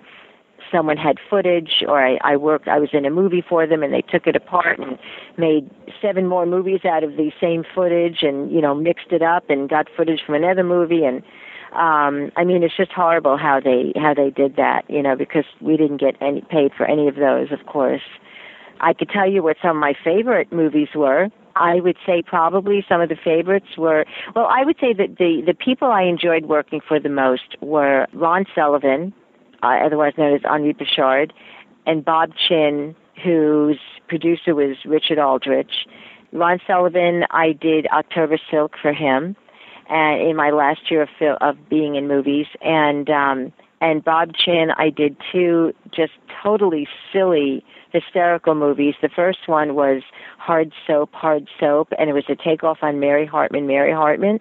[0.72, 3.92] someone had footage or I, I worked I was in a movie for them and
[3.92, 4.98] they took it apart and
[5.36, 5.68] made
[6.00, 9.68] seven more movies out of the same footage and you know mixed it up and
[9.68, 11.04] got footage from another movie.
[11.04, 11.22] And
[11.72, 15.44] um I mean it's just horrible how they how they did that you know because
[15.60, 18.02] we didn't get any paid for any of those of course.
[18.82, 21.28] I could tell you what some of my favorite movies were.
[21.54, 24.04] I would say probably some of the favorites were
[24.34, 28.06] well I would say that the the people I enjoyed working for the most were
[28.12, 29.12] Ron Sullivan
[29.62, 31.32] uh, otherwise known as Henri Pachard,
[31.86, 35.86] and Bob Chinn, whose producer was Richard Aldrich.
[36.32, 39.36] Ron Sullivan, I did October Silk for him,
[39.88, 44.32] and in my last year of fil- of being in movies, and um, and Bob
[44.34, 48.94] Chinn, I did two just totally silly, hysterical movies.
[49.02, 50.02] The first one was
[50.38, 54.38] Hard Soap, Hard Soap, and it was a takeoff on Mary Hartman, Mary Hartman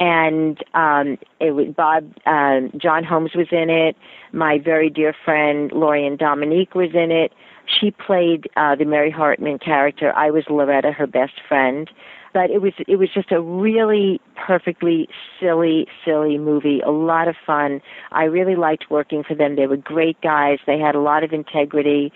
[0.00, 3.96] and um, it was Bob uh, John Holmes was in it.
[4.32, 7.32] My very dear friend Lorian Dominique was in it.
[7.66, 10.12] She played uh, the Mary Hartman character.
[10.14, 11.90] I was Loretta, her best friend.
[12.34, 16.80] But it was it was just a really perfectly silly, silly movie.
[16.80, 17.80] A lot of fun.
[18.10, 19.54] I really liked working for them.
[19.54, 20.58] They were great guys.
[20.66, 22.12] They had a lot of integrity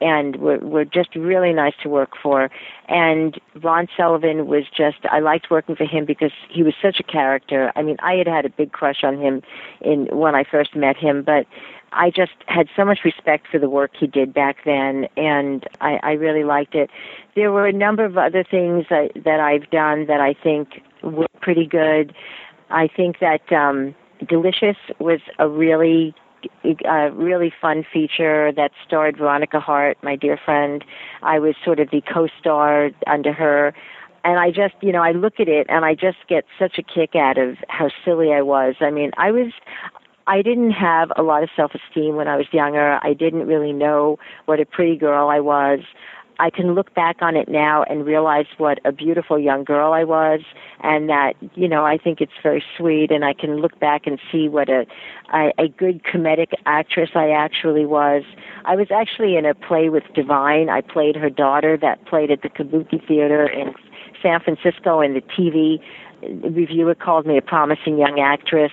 [0.00, 2.50] and were, were just really nice to work for.
[2.88, 7.02] And Ron Sullivan was just, I liked working for him because he was such a
[7.02, 7.72] character.
[7.76, 9.42] I mean, I had had a big crush on him
[9.80, 11.46] in when I first met him, but
[11.92, 15.98] I just had so much respect for the work he did back then, and I,
[16.02, 16.88] I really liked it.
[17.34, 21.26] There were a number of other things that, that I've done that I think were
[21.40, 22.14] pretty good.
[22.70, 23.94] I think that um,
[24.28, 26.14] Delicious was a really
[26.84, 30.84] a really fun feature that starred Veronica Hart, my dear friend.
[31.22, 33.74] I was sort of the co-star under her.
[34.24, 36.82] And I just, you know, I look at it and I just get such a
[36.82, 38.74] kick out of how silly I was.
[38.80, 39.52] I mean, I was,
[40.26, 43.00] I didn't have a lot of self esteem when I was younger.
[43.02, 45.80] I didn't really know what a pretty girl I was.
[46.40, 50.04] I can look back on it now and realize what a beautiful young girl I
[50.04, 50.40] was,
[50.82, 53.10] and that you know I think it's very sweet.
[53.10, 54.86] And I can look back and see what a
[55.34, 58.22] a, a good comedic actress I actually was.
[58.64, 60.70] I was actually in a play with Divine.
[60.70, 63.74] I played her daughter that played at the Kabuki Theater in
[64.22, 65.78] San Francisco, and the TV
[66.22, 68.72] reviewer called me a promising young actress.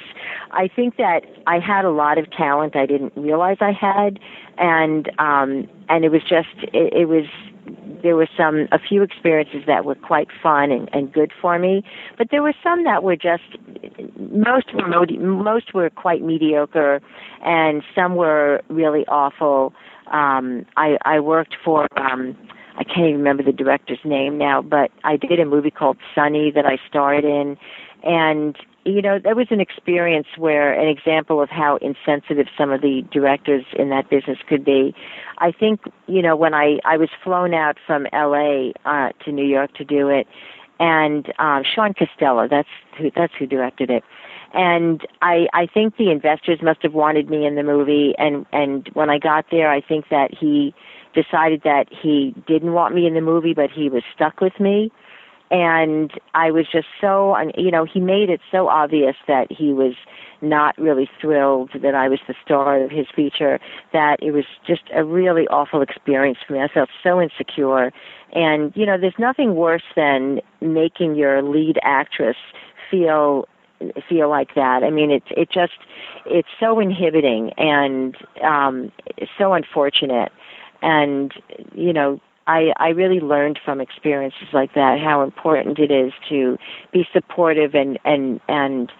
[0.52, 4.20] I think that I had a lot of talent I didn't realize I had,
[4.58, 7.26] and um, and it was just it, it was
[8.04, 11.84] there were some a few experiences that were quite fun and, and good for me,
[12.18, 13.44] but there were some that were just
[14.32, 17.02] most were modi- most were quite mediocre,
[17.44, 19.74] and some were really awful.
[20.12, 22.38] Um, I I worked for um,
[22.78, 26.52] I can't even remember the director's name now, but I did a movie called Sunny
[26.52, 27.58] that I starred in,
[28.04, 28.56] and
[28.88, 33.04] you know, that was an experience where an example of how insensitive some of the
[33.12, 34.96] directors in that business could be.
[35.40, 38.74] I think, you know, when I I was flown out from L.A.
[38.86, 40.26] Uh, to New York to do it,
[40.80, 44.04] and um, Sean Costello, that's who that's who directed it.
[44.54, 48.90] And I I think the investors must have wanted me in the movie, and and
[48.94, 50.74] when I got there, I think that he
[51.22, 54.92] decided that he didn't want me in the movie, but he was stuck with me
[55.50, 59.94] and I was just so, you know, he made it so obvious that he was
[60.42, 63.60] not really thrilled that I was the star of his feature
[63.94, 66.62] that it was just a really awful experience for me.
[66.62, 67.92] I felt so insecure.
[68.34, 72.38] And, you know, there's nothing worse than making your lead actress
[72.92, 73.48] feel
[74.10, 74.84] feel like that.
[74.84, 75.78] I mean, it's it just
[76.26, 78.92] it's so inhibiting and um
[79.38, 80.32] so unfortunate.
[80.82, 81.34] And
[81.74, 86.58] you know, I, I really learned from experiences like that how important it is to
[86.92, 88.92] be supportive and and and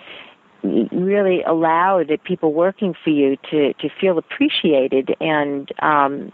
[0.64, 5.16] really allow the people working for you to to feel appreciated.
[5.22, 6.32] And um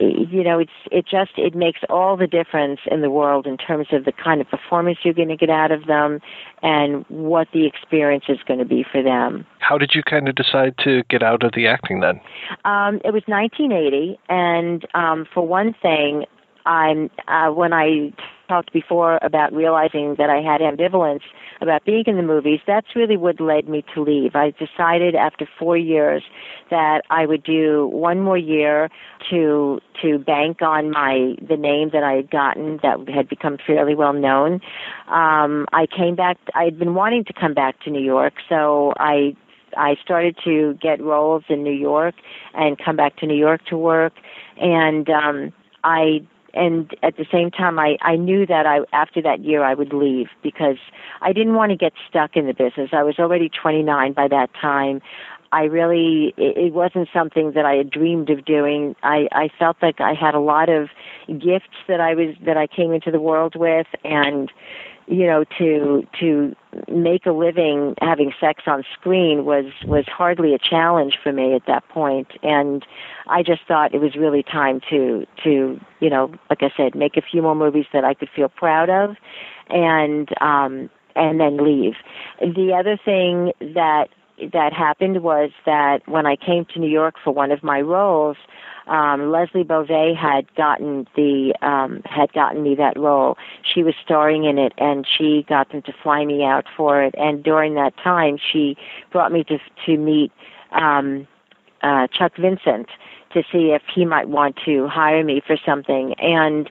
[0.00, 3.88] you know it's it just it makes all the difference in the world in terms
[3.92, 6.20] of the kind of performance you're going to get out of them
[6.62, 9.46] and what the experience is going to be for them.
[9.58, 12.20] How did you kind of decide to get out of the acting then?
[12.64, 16.24] Um it was 1980 and um for one thing
[16.66, 18.12] i'm uh when i
[18.50, 21.22] talked before about realizing that I had ambivalence
[21.60, 24.34] about being in the movies, that's really what led me to leave.
[24.34, 26.24] I decided after four years
[26.68, 28.90] that I would do one more year
[29.30, 33.94] to to bank on my the name that I had gotten that had become fairly
[33.94, 34.54] well known.
[35.06, 36.38] Um, I came back.
[36.54, 39.36] I had been wanting to come back to New York, so I
[39.76, 42.16] I started to get roles in New York
[42.54, 44.14] and come back to New York to work,
[44.56, 45.52] and um,
[45.84, 49.74] I and at the same time I I knew that I after that year I
[49.74, 50.78] would leave because
[51.20, 52.90] I didn't want to get stuck in the business.
[52.92, 55.00] I was already 29 by that time.
[55.52, 58.94] I really it, it wasn't something that I had dreamed of doing.
[59.02, 60.88] I I felt like I had a lot of
[61.28, 64.52] gifts that I was that I came into the world with and
[65.10, 66.54] you know to to
[66.88, 71.66] make a living having sex on screen was was hardly a challenge for me at
[71.66, 72.28] that point.
[72.42, 72.86] And
[73.26, 77.16] i just thought it was really time to to you know like i said make
[77.16, 79.16] a few more movies that i could feel proud of
[79.68, 81.94] and um and then leave.
[82.40, 84.06] The other thing that
[84.52, 88.38] that happened was that when i came to new york for one of my roles
[88.90, 93.38] um, Leslie Bovee had gotten the um, had gotten me that role.
[93.62, 97.14] She was starring in it, and she got them to fly me out for it.
[97.16, 98.76] And during that time, she
[99.12, 100.32] brought me to to meet
[100.72, 101.28] um,
[101.82, 102.88] uh, Chuck Vincent
[103.32, 106.14] to see if he might want to hire me for something.
[106.14, 106.68] And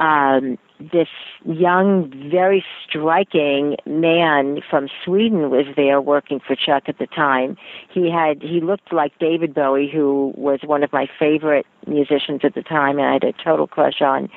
[0.00, 1.08] um, this
[1.44, 7.56] young, very striking man from Sweden was there working for Chuck at the time.
[7.90, 12.54] He had he looked like David Bowie, who was one of my favorite musicians at
[12.54, 14.28] the time, and I had a total crush on.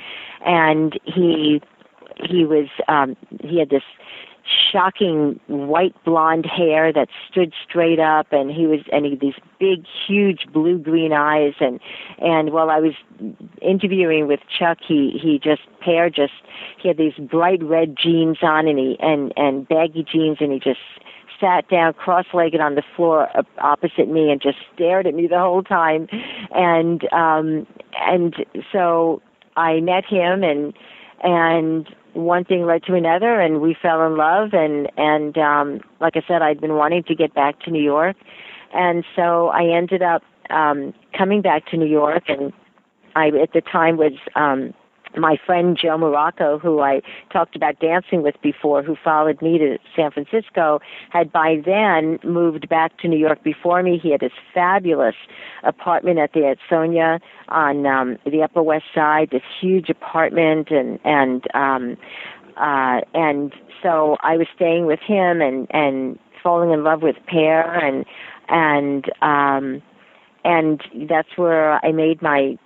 [0.45, 1.61] And he
[2.15, 3.83] he was um, he had this
[4.71, 9.35] shocking white blonde hair that stood straight up and he was and he had these
[9.59, 11.79] big huge blue green eyes and
[12.19, 12.93] and while I was
[13.61, 16.33] interviewing with Chuck he he just pair just
[16.81, 20.59] he had these bright red jeans on and he and and baggy jeans and he
[20.59, 20.79] just
[21.39, 23.29] sat down cross-legged on the floor
[23.59, 26.07] opposite me and just stared at me the whole time.
[26.51, 27.67] And um
[27.99, 28.35] and
[28.71, 29.21] so
[29.55, 30.73] I met him and
[31.23, 31.87] and
[32.17, 36.21] one thing led to another and we fell in love and and um like I
[36.27, 38.17] said I'd been wanting to get back to New York.
[38.73, 42.51] And so I ended up um coming back to New York and
[43.15, 44.73] I at the time was um
[45.15, 47.01] my friend Joe Morocco, who I
[47.31, 50.79] talked about dancing with before, who followed me to San Francisco,
[51.09, 53.99] had by then moved back to New York before me.
[54.01, 55.15] He had this fabulous
[55.63, 61.43] apartment at the Ansonia on um, the Upper West Side, this huge apartment, and and
[61.53, 61.97] um,
[62.57, 67.61] uh, and so I was staying with him and and falling in love with Per
[67.61, 68.05] and
[68.49, 69.81] and um,
[70.43, 72.57] and that's where I made my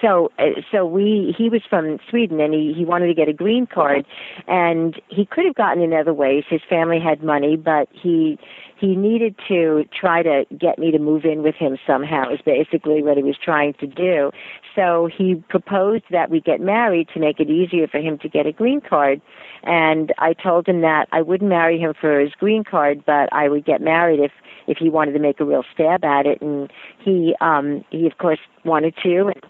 [0.00, 3.32] so uh, so we he was from Sweden and he he wanted to get a
[3.32, 4.06] green card
[4.46, 6.44] and he could have gotten in other ways.
[6.48, 8.38] His family had money but he
[8.78, 13.02] he needed to try to get me to move in with him somehow is basically
[13.02, 14.30] what he was trying to do.
[14.74, 18.46] So he proposed that we get married to make it easier for him to get
[18.46, 19.20] a green card.
[19.64, 23.48] And I told him that I wouldn't marry him for his green card but I
[23.48, 24.32] would get married if
[24.66, 26.40] if he wanted to make a real stab at it.
[26.40, 29.28] And he um he of course wanted to.
[29.28, 29.42] And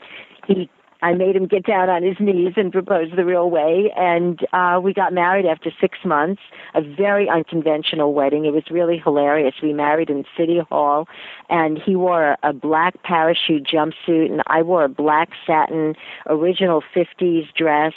[0.47, 0.70] he
[1.01, 3.92] I made him get down on his knees and propose the real way.
[3.96, 6.42] And uh, we got married after six months,
[6.74, 8.46] a very unconventional wedding.
[8.46, 9.55] It was really hilarious.
[9.62, 11.07] We married in City Hall,
[11.49, 15.94] and he wore a black parachute jumpsuit, and I wore a black satin
[16.26, 17.92] original 50s dress.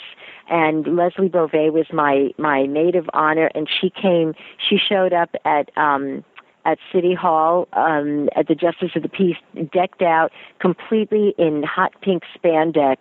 [0.48, 4.34] And Leslie Bovee was my my maid of honor, and she came.
[4.58, 6.24] She showed up at um,
[6.64, 9.36] at City Hall um, at the Justice of the Peace,
[9.72, 12.98] decked out completely in hot pink spandex.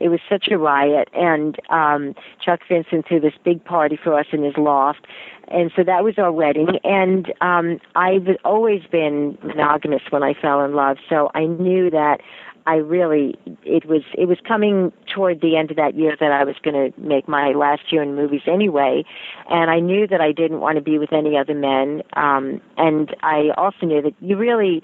[0.00, 4.26] It was such a riot, and um, Chuck Vincent threw this big party for us
[4.32, 5.06] in his loft,
[5.48, 6.78] and so that was our wedding.
[6.84, 12.20] And um, I've always been monogamous when I fell in love, so I knew that
[12.66, 16.44] I really it was it was coming toward the end of that year that I
[16.44, 19.04] was going to make my last year in movies anyway,
[19.50, 22.02] and I knew that I didn't want to be with any other men.
[22.14, 24.82] Um, and I also knew that you really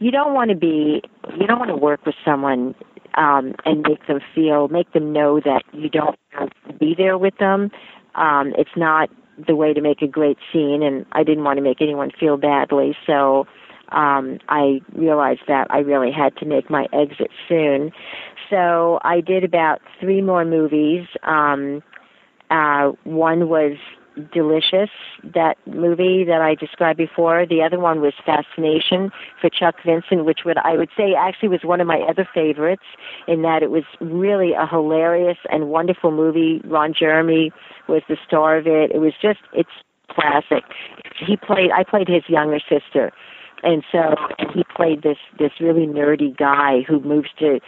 [0.00, 1.02] you don't want to be
[1.38, 2.74] you don't want to work with someone
[3.14, 7.16] um, and make them feel make them know that you don't want to be there
[7.16, 7.70] with them.
[8.16, 9.08] Um, it's not
[9.46, 12.36] the way to make a great scene, and I didn't want to make anyone feel
[12.36, 13.46] badly, so
[13.92, 17.92] um, I realized that I really had to make my exit soon.
[18.48, 21.06] So I did about three more movies.
[21.22, 21.82] Um,
[22.50, 23.76] uh, one was
[24.32, 24.90] Delicious,
[25.22, 27.46] that movie that I described before.
[27.46, 31.60] The other one was Fascination for Chuck Vincent, which would I would say actually was
[31.62, 32.82] one of my other favorites
[33.28, 36.60] in that it was really a hilarious and wonderful movie.
[36.64, 37.52] Ron Jeremy
[37.86, 38.90] was the star of it.
[38.90, 39.70] It was just it's
[40.10, 40.64] classic.
[41.16, 43.12] He played I played his younger sister
[43.62, 44.14] and so
[44.54, 47.60] he played this this really nerdy guy who moves to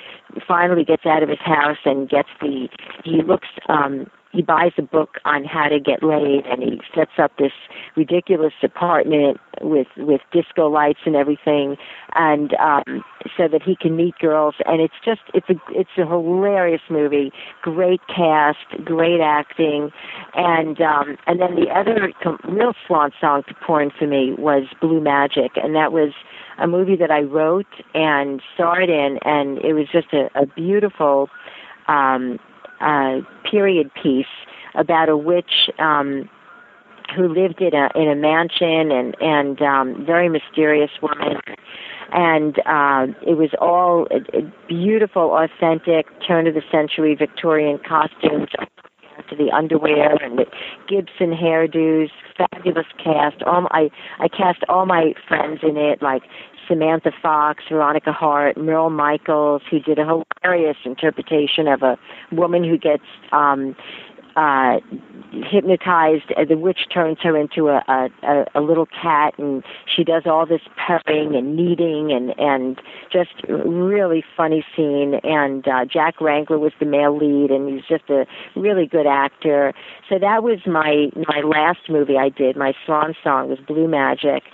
[0.46, 2.68] finally gets out of his house and gets the
[3.04, 7.12] he looks um he buys a book on how to get laid and he sets
[7.18, 7.52] up this
[7.96, 11.76] ridiculous apartment with with disco lights and everything
[12.14, 13.04] and um
[13.36, 14.54] so that he can meet girls.
[14.66, 17.32] And it's just it's a it's a hilarious movie.
[17.62, 19.90] Great cast great acting.
[20.34, 22.12] And um and then the other
[22.44, 25.52] real swan song to porn for me was blue magic.
[25.56, 26.12] And that was
[26.58, 31.30] a movie that i wrote and starred in and it was just a, a beautiful
[31.88, 32.38] um
[32.82, 34.26] uh, period piece
[34.74, 36.28] about a witch um,
[37.14, 41.40] who lived in a in a mansion and and um, very mysterious woman.
[42.14, 48.48] And uh, it was all uh, beautiful, authentic, turn of the century Victorian costumes
[49.30, 50.46] to the underwear and the
[50.88, 53.42] Gibson hairdos, fabulous cast.
[53.42, 56.22] All I I cast all my friends in it, like
[56.68, 60.04] Samantha Fox, Veronica Hart, Merle Michaels, who did a
[60.42, 61.98] hilarious interpretation of a
[62.30, 63.76] woman who gets um,
[64.36, 64.80] uh,
[65.50, 66.32] hypnotized.
[66.36, 69.62] Uh, the witch turns her into a, a a little cat, and
[69.94, 72.80] she does all this purring and kneading, and and
[73.12, 75.20] just really funny scene.
[75.22, 78.26] And uh, Jack Wrangler was the male lead, and he's just a
[78.56, 79.72] really good actor.
[80.08, 82.56] So that was my my last movie I did.
[82.56, 84.44] My swan song was Blue Magic,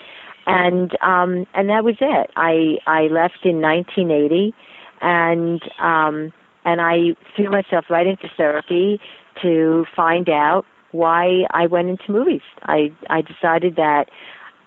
[0.46, 2.30] and um, and that was it.
[2.36, 4.54] I I left in 1980,
[5.00, 6.32] and um,
[6.64, 9.00] and I threw myself right into therapy
[9.42, 12.42] to find out why I went into movies.
[12.62, 14.10] I I decided that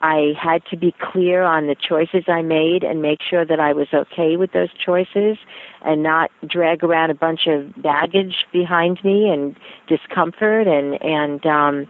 [0.02, 3.74] I had to be clear on the choices I made and make sure that I
[3.74, 5.38] was okay with those choices
[5.84, 9.56] and not drag around a bunch of baggage behind me and
[9.88, 11.88] discomfort and and um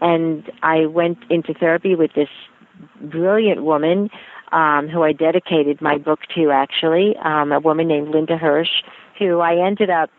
[0.00, 2.28] and I went into therapy with this
[3.00, 4.10] brilliant woman
[4.52, 8.82] um who I dedicated my book to actually um a woman named Linda Hirsch
[9.18, 10.10] who I ended up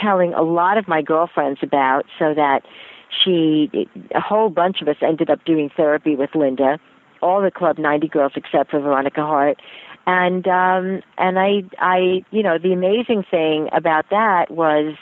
[0.00, 2.62] telling a lot of my girlfriends about so that
[3.22, 3.70] she
[4.14, 6.78] a whole bunch of us ended up doing therapy with Linda
[7.24, 9.60] all the club 90 girls except for Veronica Hart.
[10.06, 14.94] And um and I I you know the amazing thing about that was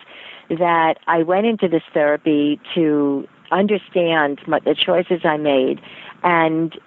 [0.48, 5.80] that I went into this therapy to understand my, the choices I made
[6.22, 6.78] and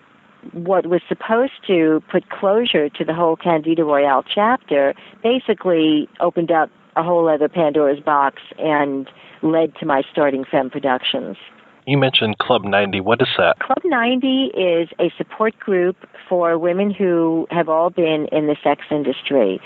[0.54, 4.94] what was supposed to put closure to the whole Candida Royalle chapter
[5.24, 9.10] basically opened up a whole other Pandora's box and
[9.42, 11.38] led to my starting Femme Productions.
[11.86, 13.00] You mentioned Club 90.
[13.02, 13.60] What is that?
[13.60, 15.96] Club 90 is a support group
[16.28, 19.60] for women who have all been in the sex industry.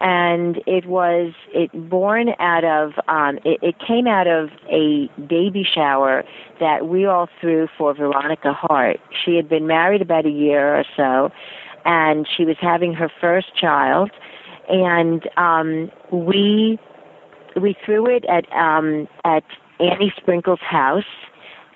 [0.00, 5.64] And it was it born out of um, it, it came out of a baby
[5.64, 6.24] shower
[6.60, 9.00] that we all threw for Veronica Hart.
[9.24, 11.30] She had been married about a year or so
[11.84, 14.10] and she was having her first child
[14.68, 16.78] and um, we
[17.60, 19.44] we threw it at um, at
[19.80, 21.04] Annie Sprinkle's house.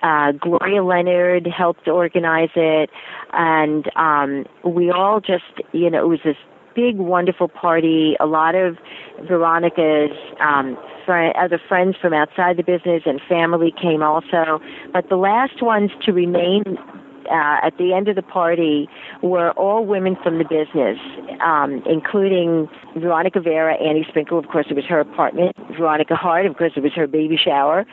[0.01, 2.89] Uh, Gloria Leonard helped organize it,
[3.33, 6.37] and um, we all just, you know, it was this
[6.75, 8.15] big, wonderful party.
[8.19, 8.77] A lot of
[9.27, 14.61] Veronica's um, friend, other friends from outside the business and family came also.
[14.93, 16.77] But the last ones to remain
[17.29, 18.89] uh, at the end of the party
[19.21, 20.97] were all women from the business,
[21.41, 26.57] um, including Veronica Vera, Annie Sprinkle, of course it was her apartment, Veronica Hart, of
[26.57, 27.85] course it was her baby shower,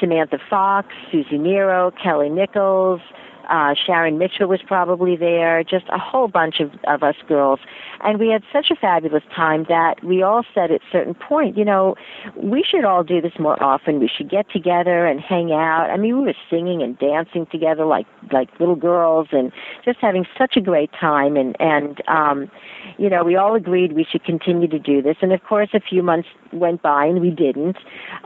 [0.00, 3.00] Samantha Fox, Susie Nero, Kelly Nichols,
[3.48, 7.60] uh, Sharon Mitchell was probably there, just a whole bunch of, of us girls.
[8.00, 11.64] And we had such a fabulous time that we all said at certain point, you
[11.64, 11.96] know,
[12.36, 14.00] we should all do this more often.
[14.00, 15.90] We should get together and hang out.
[15.90, 19.52] I mean, we were singing and dancing together like like little girls and
[19.84, 22.50] just having such a great time and and um
[22.98, 25.16] you know, we all agreed we should continue to do this.
[25.20, 27.76] And of course, a few months went by and we didn't.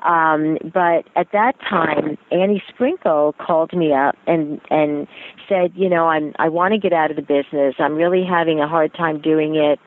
[0.02, 5.07] Um, but at that time, Annie Sprinkle called me up and and
[5.48, 7.74] said, you know, I'm I want to get out of the business.
[7.78, 9.78] I'm really having a hard time doing it.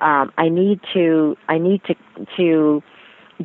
[0.00, 1.94] Um, I need to I need to
[2.36, 2.82] to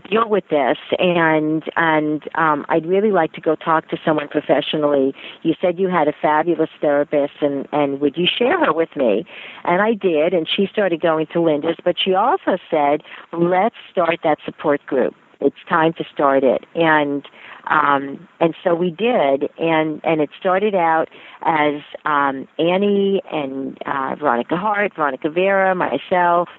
[0.10, 5.14] deal with this and and um I'd really like to go talk to someone professionally.
[5.44, 9.26] You said you had a fabulous therapist and and would you share her with me?
[9.64, 14.20] And I did and she started going to Linda's but she also said, "Let's start
[14.24, 15.16] that support group.
[15.42, 17.28] It's time to start it." And
[17.68, 21.10] um and so we did and and it started out
[21.42, 26.50] as um Annie and uh Veronica Hart, Veronica Vera, myself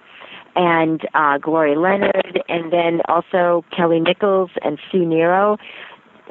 [0.57, 5.59] and uh, Gloria Leonard, and then also Kelly Nichols and Sue Nero.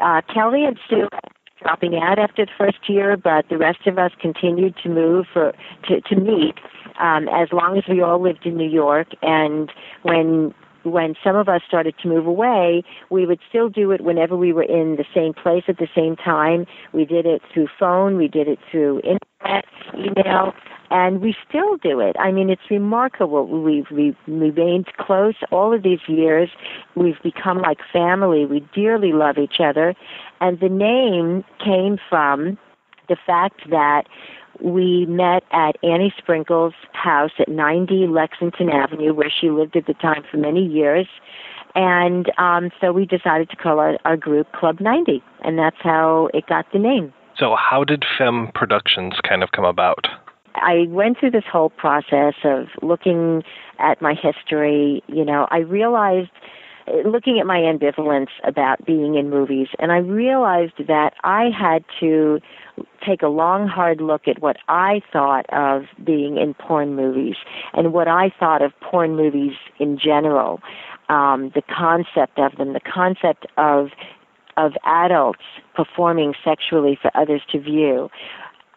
[0.01, 1.07] Uh, Kelly and Sue
[1.61, 5.53] dropping out after the first year, but the rest of us continued to move for
[5.87, 6.55] to, to meet
[6.99, 9.07] um, as long as we all lived in New York.
[9.21, 9.71] And
[10.03, 10.53] when
[10.85, 14.53] when some of us started to move away, we would still do it whenever we
[14.53, 16.65] were in the same place at the same time.
[16.93, 19.65] We did it through phone, we did it through internet,
[19.95, 20.53] email,
[20.91, 22.15] and we still do it.
[22.19, 23.47] I mean, it's remarkable.
[23.47, 26.49] We've, we've remained close all of these years.
[26.95, 28.45] We've become like family.
[28.45, 29.95] We dearly love each other.
[30.41, 32.57] And the name came from
[33.09, 34.03] the fact that
[34.61, 39.93] we met at Annie Sprinkle's house at 90 Lexington Avenue, where she lived at the
[39.95, 41.07] time for many years.
[41.75, 46.29] And um, so we decided to call our, our group Club 90, and that's how
[46.33, 47.13] it got the name.
[47.37, 50.07] So, how did Femme Productions kind of come about?
[50.55, 53.43] I went through this whole process of looking
[53.77, 55.03] at my history.
[55.07, 56.31] You know, I realized
[57.05, 62.39] looking at my ambivalence about being in movies, and I realized that I had to
[63.05, 67.35] take a long, hard look at what I thought of being in porn movies
[67.73, 70.61] and what I thought of porn movies in general,
[71.09, 73.89] um, the concept of them, the concept of
[74.57, 75.43] of adults
[75.75, 78.09] performing sexually for others to view.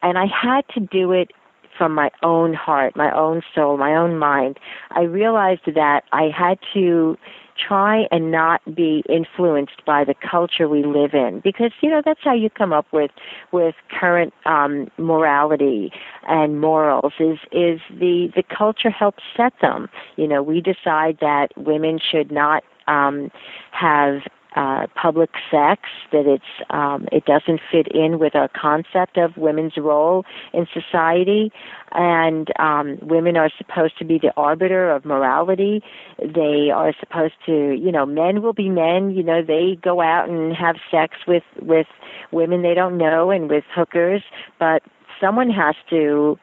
[0.03, 1.31] And I had to do it
[1.77, 4.59] from my own heart, my own soul, my own mind.
[4.91, 7.17] I realized that I had to
[7.59, 11.41] try and not be influenced by the culture we live in.
[11.41, 13.11] Because you know that's how you come up with
[13.53, 15.93] with current um morality
[16.29, 19.89] and morals is is the the culture helps set them.
[20.17, 23.31] You know we decide that women should not um
[23.73, 24.23] have
[24.59, 29.77] uh, public sex, that it's um, it doesn't fit in with our concept of women's
[29.77, 31.53] role in society,
[31.93, 35.81] and um, women are supposed to be the arbiter of morality.
[36.19, 39.13] They are supposed to, you know, men will be men.
[39.13, 41.87] You know, they go out and have sex with with
[42.33, 44.25] women they don't know and with hookers,
[44.59, 44.83] but
[45.21, 46.37] someone has to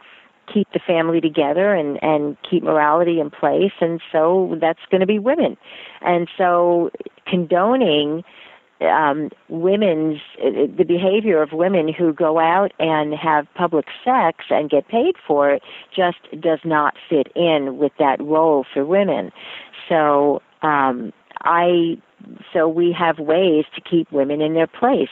[0.52, 5.08] keep the family together and and keep morality in place and so that's going to
[5.08, 5.58] be women
[6.02, 6.90] and so
[7.28, 8.24] condoning
[8.82, 14.88] um, women's the behavior of women who go out and have public sex and get
[14.88, 15.64] paid for it
[15.96, 19.32] just does not fit in with that role for women.
[19.88, 21.98] So um, I
[22.54, 25.10] so we have ways to keep women in their place.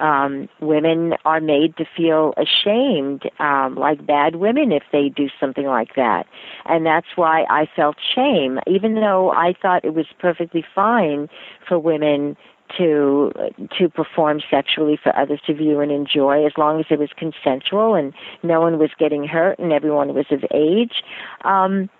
[0.00, 5.66] Um, women are made to feel ashamed, um, like bad women, if they do something
[5.66, 6.26] like that,
[6.64, 11.28] and that's why I felt shame, even though I thought it was perfectly fine
[11.68, 12.36] for women
[12.78, 13.32] to
[13.78, 17.94] to perform sexually for others to view and enjoy as long as it was consensual
[17.94, 21.02] and no one was getting hurt and everyone was of age
[21.44, 21.90] um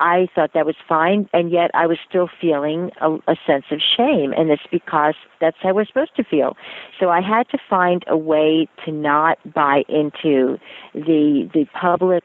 [0.00, 3.80] I thought that was fine, and yet I was still feeling a, a sense of
[3.80, 6.56] shame, and it's because that's how we're supposed to feel.
[7.00, 10.58] So I had to find a way to not buy into
[10.94, 12.24] the the public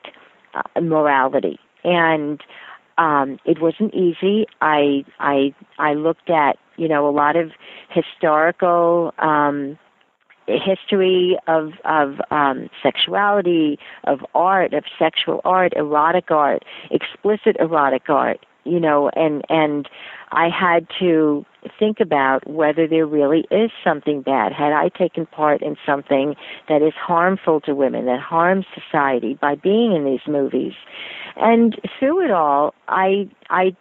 [0.53, 2.41] uh, morality, and
[2.97, 4.45] um, it wasn't easy.
[4.61, 7.51] I I I looked at you know a lot of
[7.89, 9.13] historical.
[9.17, 9.80] Um,
[10.47, 18.45] history of of um, sexuality, of art, of sexual art, erotic art, explicit erotic art,
[18.65, 19.89] you know, and and
[20.31, 21.45] I had to
[21.79, 24.51] think about whether there really is something bad.
[24.51, 26.35] Had I taken part in something
[26.69, 30.73] that is harmful to women, that harms society by being in these movies?
[31.35, 33.75] And through it all, I I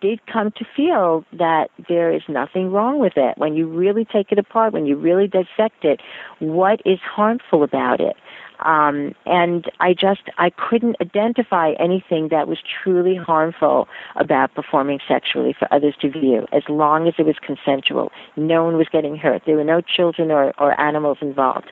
[0.00, 3.36] did come to feel that there is nothing wrong with it.
[3.38, 6.00] When you really take it apart, when you really dissect it,
[6.38, 8.16] what is harmful about it?
[8.64, 15.54] Um, and I just I couldn't identify anything that was truly harmful about performing sexually
[15.58, 18.10] for others to view, as long as it was consensual.
[18.36, 19.42] No one was getting hurt.
[19.44, 21.70] There were no children or, or animals involved,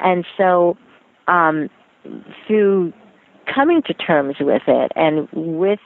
[0.00, 0.76] and so
[1.28, 1.70] um,
[2.46, 2.92] through
[3.52, 5.80] coming to terms with it and with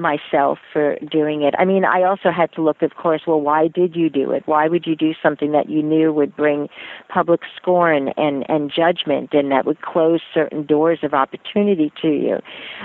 [0.00, 1.54] myself for doing it.
[1.58, 4.42] I mean, I also had to look, of course, well, why did you do it?
[4.46, 6.68] Why would you do something that you knew would bring
[7.08, 12.38] public scorn and, and judgment and that would close certain doors of opportunity to you?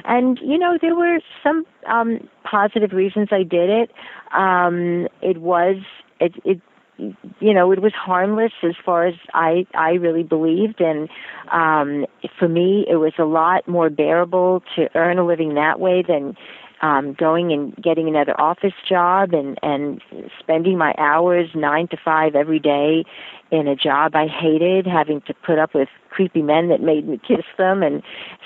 [0.03, 3.91] And, you know, there were some um, positive reasons I did it.
[4.37, 5.77] Um, it was,
[6.19, 6.61] it, it
[6.97, 11.09] you know it was harmless as far as i i really believed and
[11.51, 12.05] um
[12.39, 16.37] for me it was a lot more bearable to earn a living that way than
[16.81, 20.01] um, going and getting another office job and and
[20.39, 23.05] spending my hours nine to five every day
[23.51, 27.19] in a job I hated, having to put up with creepy men that made me
[27.27, 28.01] kiss them, and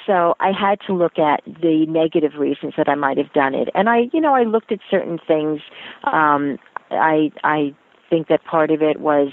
[0.05, 3.69] so I had to look at the negative reasons that I might have done it.
[3.75, 5.61] And I, you know, I looked at certain things.
[6.03, 6.57] Um,
[6.91, 7.73] I I
[8.09, 9.30] think that part of it was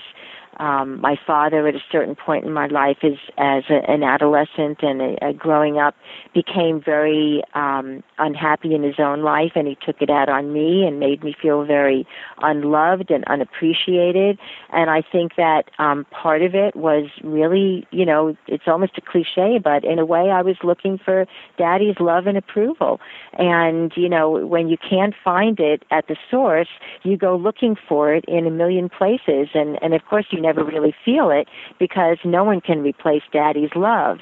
[0.59, 4.83] um, my father, at a certain point in my life, as as a, an adolescent
[4.83, 5.95] and a, a growing up,
[6.35, 10.87] became very um, unhappy in his own life, and he took it out on me
[10.87, 12.07] and made me feel very
[12.43, 14.39] unloved and unappreciated.
[14.71, 19.03] And I think that um, part of it was really, you know, it's almost a
[19.03, 21.27] cliche, but in a way, I was looking for
[21.59, 23.01] daddy's love and approval.
[23.35, 26.69] And you know, when you can't find it at the source,
[27.03, 30.64] you go looking for it in a million places, and and of course you never
[30.64, 34.18] really feel it because no one can replace daddy's love.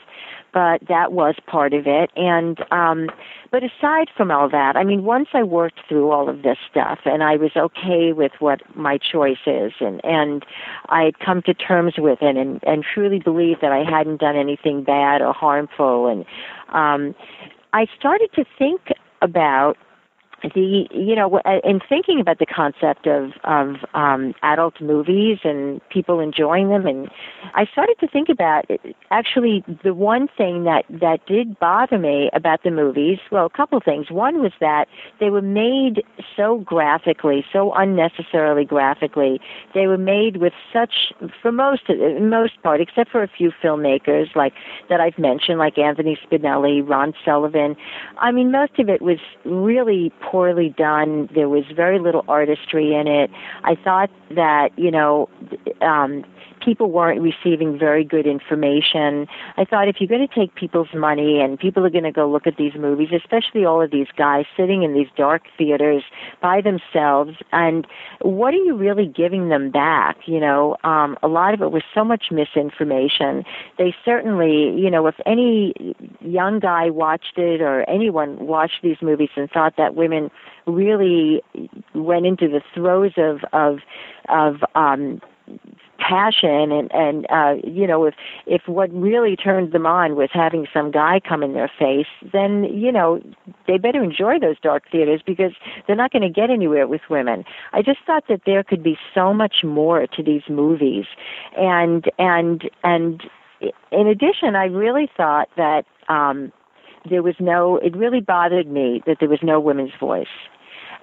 [0.52, 2.10] But that was part of it.
[2.16, 3.10] And um
[3.54, 6.98] but aside from all that i mean once i worked through all of this stuff
[7.04, 10.44] and i was okay with what my choice is and and
[10.88, 14.34] i had come to terms with it and and truly believed that i hadn't done
[14.34, 16.24] anything bad or harmful and
[16.70, 17.14] um
[17.72, 19.78] i started to think about
[20.54, 25.80] the you know uh, in thinking about the concept of of um adult movies and
[25.88, 27.08] people enjoying them and
[27.54, 28.80] i started to think about it.
[29.10, 33.80] actually the one thing that that did bother me about the movies well a couple
[33.80, 34.86] things one was that
[35.18, 36.02] they were made
[36.36, 39.40] so graphically so unnecessarily graphically
[39.72, 44.34] they were made with such for most uh, most part except for a few filmmakers
[44.34, 44.52] like
[44.90, 47.76] that i've mentioned like anthony spinelli ron sullivan
[48.18, 51.28] i mean most of it was really poorly done.
[51.32, 53.30] There was very little artistry in it.
[53.62, 55.28] I thought that, you know,
[55.80, 56.24] um,
[56.64, 59.26] people weren't receiving very good information.
[59.56, 62.30] I thought if you're going to take people's money and people are going to go
[62.30, 66.02] look at these movies, especially all of these guys sitting in these dark theaters
[66.40, 67.86] by themselves, and
[68.20, 70.16] what are you really giving them back?
[70.26, 73.44] You know, um, a lot of it was so much misinformation.
[73.78, 75.74] They certainly, you know, if any
[76.20, 80.30] young guy watched it or anyone watched these movies and thought that women
[80.66, 81.42] really
[81.94, 83.78] went into the throes of of
[84.28, 85.20] of um
[85.98, 88.14] passion and and uh you know if
[88.46, 92.64] if what really turned them on was having some guy come in their face then
[92.64, 93.20] you know
[93.66, 95.52] they better enjoy those dark theaters because
[95.86, 97.44] they're not going to get anywhere with women.
[97.72, 101.06] I just thought that there could be so much more to these movies.
[101.56, 103.22] And and and
[103.90, 106.52] in addition i really thought that um
[107.08, 110.26] there was no it really bothered me that there was no women's voice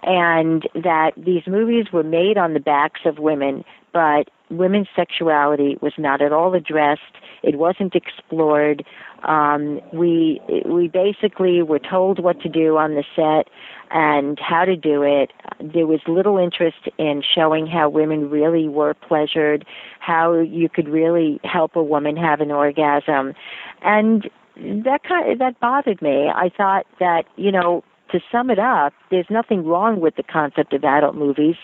[0.04, 3.64] and that these movies were made on the backs of women
[3.94, 7.02] but women's sexuality was not at all addressed.
[7.42, 8.86] It wasn't explored.
[9.24, 13.50] Um, we we basically were told what to do on the set
[13.92, 15.32] and how to do it.
[15.60, 19.66] There was little interest in showing how women really were pleasured,
[20.00, 23.34] how you could really help a woman have an orgasm,
[23.82, 26.30] and that kind of, that bothered me.
[26.34, 30.74] I thought that you know to sum it up, there's nothing wrong with the concept
[30.74, 31.56] of adult movies,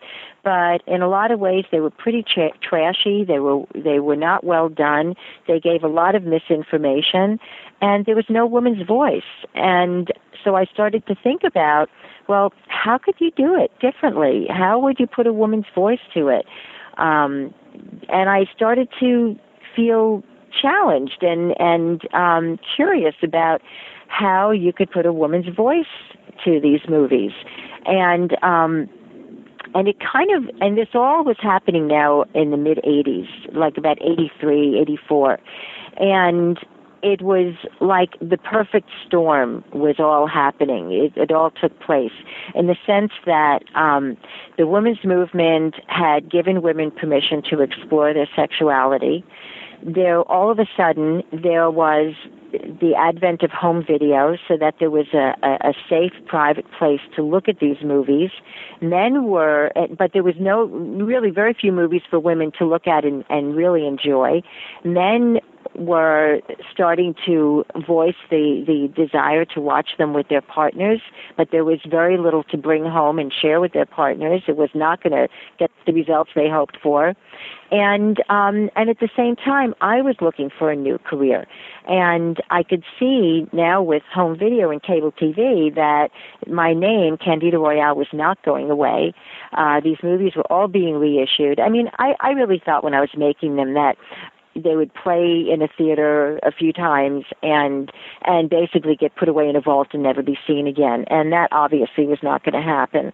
[0.43, 3.23] but in a lot of ways they were pretty tra- trashy.
[3.23, 5.15] They were they were not well done.
[5.47, 7.39] They gave a lot of misinformation,
[7.81, 9.29] and there was no woman's voice.
[9.55, 10.11] And
[10.43, 11.89] so I started to think about,
[12.27, 14.47] well, how could you do it differently?
[14.49, 16.45] How would you put a woman's voice to it?
[16.97, 17.53] Um,
[18.09, 19.37] and I started to
[19.75, 20.23] feel
[20.59, 23.61] challenged and and um, curious about
[24.07, 25.85] how you could put a woman's voice
[26.43, 27.31] to these movies,
[27.85, 28.89] and um,
[29.75, 33.77] and it kind of and this all was happening now in the mid 80s, like
[33.77, 35.39] about 83, 84,
[35.97, 36.59] and
[37.03, 40.91] it was like the perfect storm was all happening.
[40.91, 42.11] It, it all took place
[42.55, 44.17] in the sense that um,
[44.57, 49.23] the women's movement had given women permission to explore their sexuality.
[49.84, 52.13] There, all of a sudden, there was
[52.51, 57.01] the advent of home video so that there was a, a, a safe private place
[57.15, 58.32] to look at these movies.
[58.82, 63.05] Men were, but there was no, really very few movies for women to look at
[63.05, 64.41] and, and really enjoy.
[64.84, 65.39] Men
[65.78, 70.99] were starting to voice the, the desire to watch them with their partners,
[71.38, 74.41] but there was very little to bring home and share with their partners.
[74.47, 75.28] It was not going to
[75.59, 77.13] get the results they hoped for.
[77.69, 81.45] And um, and at the same time, I was looking for a new career,
[81.86, 86.09] and I could see now with home video and cable TV that
[86.47, 89.13] my name, Candida Royalle, was not going away.
[89.51, 91.59] Uh, these movies were all being reissued.
[91.59, 93.97] I mean, I, I really thought when I was making them that
[94.63, 97.91] they would play in a theater a few times and
[98.23, 101.05] and basically get put away in a vault and never be seen again.
[101.09, 103.11] And that obviously was not going to happen.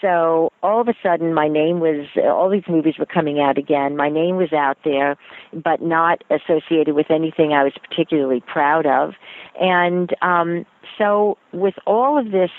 [0.00, 3.96] So all of a sudden my name was all these movies were coming out again.
[3.96, 5.16] My name was out there
[5.52, 9.14] but not associated with anything I was particularly proud of.
[9.60, 10.66] And um
[10.98, 12.50] so with all of this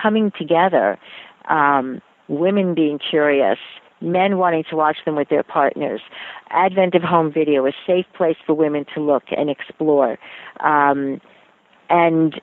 [0.00, 0.98] coming together
[1.48, 3.58] um women being curious
[4.00, 6.00] men wanting to watch them with their partners.
[6.50, 10.18] Advent of home video, a safe place for women to look and explore.
[10.60, 11.20] Um,
[11.90, 12.40] and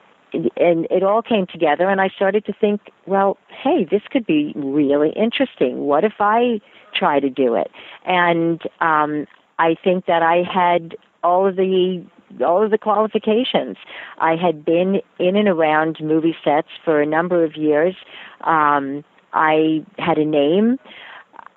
[0.58, 4.54] and it all came together and I started to think, well, hey, this could be
[4.56, 5.86] really interesting.
[5.86, 6.60] What if I
[6.94, 7.72] try to do it?
[8.06, 9.28] And um
[9.60, 12.06] I think that I had all of the
[12.46, 13.78] all of the qualifications.
[14.18, 17.96] I had been in and around movie sets for a number of years.
[18.42, 19.04] Um
[19.34, 20.80] I had a name.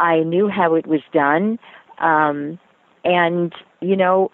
[0.01, 1.59] I knew how it was done.
[1.99, 2.59] Um,
[3.05, 4.31] and, you know,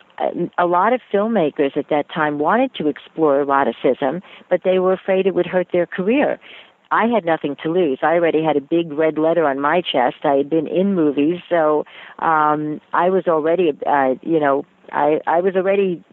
[0.58, 5.26] a, lot of filmmakers at that time wanted to explore eroticism, but they were afraid
[5.26, 6.40] it would hurt their career.
[6.90, 7.98] I had nothing to lose.
[8.02, 10.16] I already had a big red letter on my chest.
[10.24, 11.84] I had been in movies, so
[12.20, 16.04] um I was already uh you know, I I was already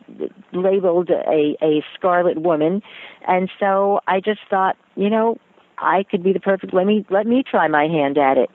[0.53, 2.81] labeled a a scarlet woman
[3.27, 5.37] and so I just thought, you know,
[5.81, 6.73] I could be the perfect.
[6.73, 8.49] Let me let me try my hand at it.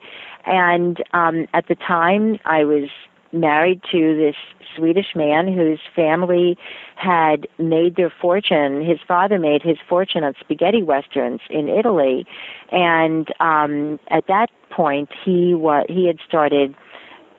[0.45, 2.89] And um, at the time, I was
[3.33, 4.35] married to this
[4.75, 6.57] Swedish man whose family
[6.95, 8.85] had made their fortune.
[8.85, 12.25] His father made his fortune on spaghetti westerns in Italy,
[12.71, 16.75] and um, at that point, he was he had started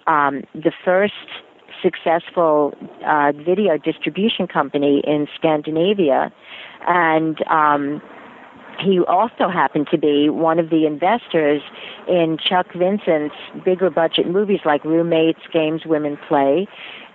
[0.06, 1.14] um, the first
[1.82, 2.74] successful
[3.06, 6.32] uh, video distribution company in Scandinavia,
[6.86, 8.02] and um,
[8.78, 11.62] he also happened to be one of the investors
[12.06, 16.66] in Chuck Vincent's bigger budget movies like Roommates, Games Women Play,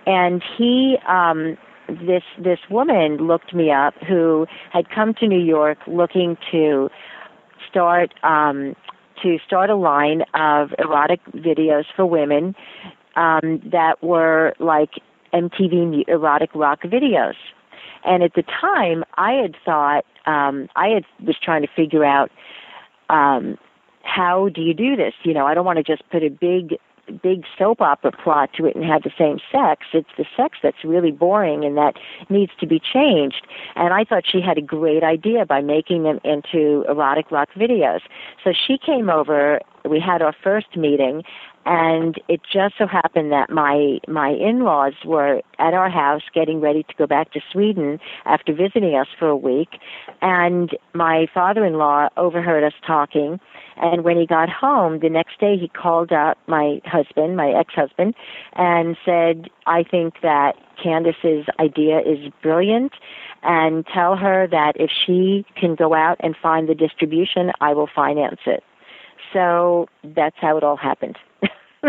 [0.06, 0.98] and he.
[1.08, 1.56] Um,
[1.86, 6.88] this this woman looked me up who had come to New York looking to
[7.68, 8.74] start um,
[9.22, 12.54] to start a line of erotic videos for women
[13.16, 14.90] um, that were like
[15.32, 17.34] MTV erotic rock videos.
[18.04, 22.30] And at the time, I had thought um, I had was trying to figure out
[23.08, 23.58] um,
[24.02, 25.14] how do you do this.
[25.22, 26.78] You know, I don't want to just put a big
[27.22, 29.86] big soap opera plot to it and have the same sex.
[29.92, 31.94] It's the sex that's really boring and that
[32.30, 33.46] needs to be changed.
[33.76, 38.00] And I thought she had a great idea by making them into erotic rock videos.
[38.42, 39.60] So she came over.
[39.88, 41.22] We had our first meeting,
[41.66, 46.82] and it just so happened that my my in-laws were at our house getting ready
[46.82, 49.78] to go back to Sweden after visiting us for a week.
[50.20, 53.40] And my father-in-law overheard us talking.
[53.76, 58.14] And when he got home the next day he called up my husband my ex-husband
[58.52, 62.92] and said I think that Candace's idea is brilliant.
[63.42, 67.88] And tell her that if she can go out and find the distribution I will
[67.94, 68.62] finance it.
[69.32, 71.16] So that's how it all happened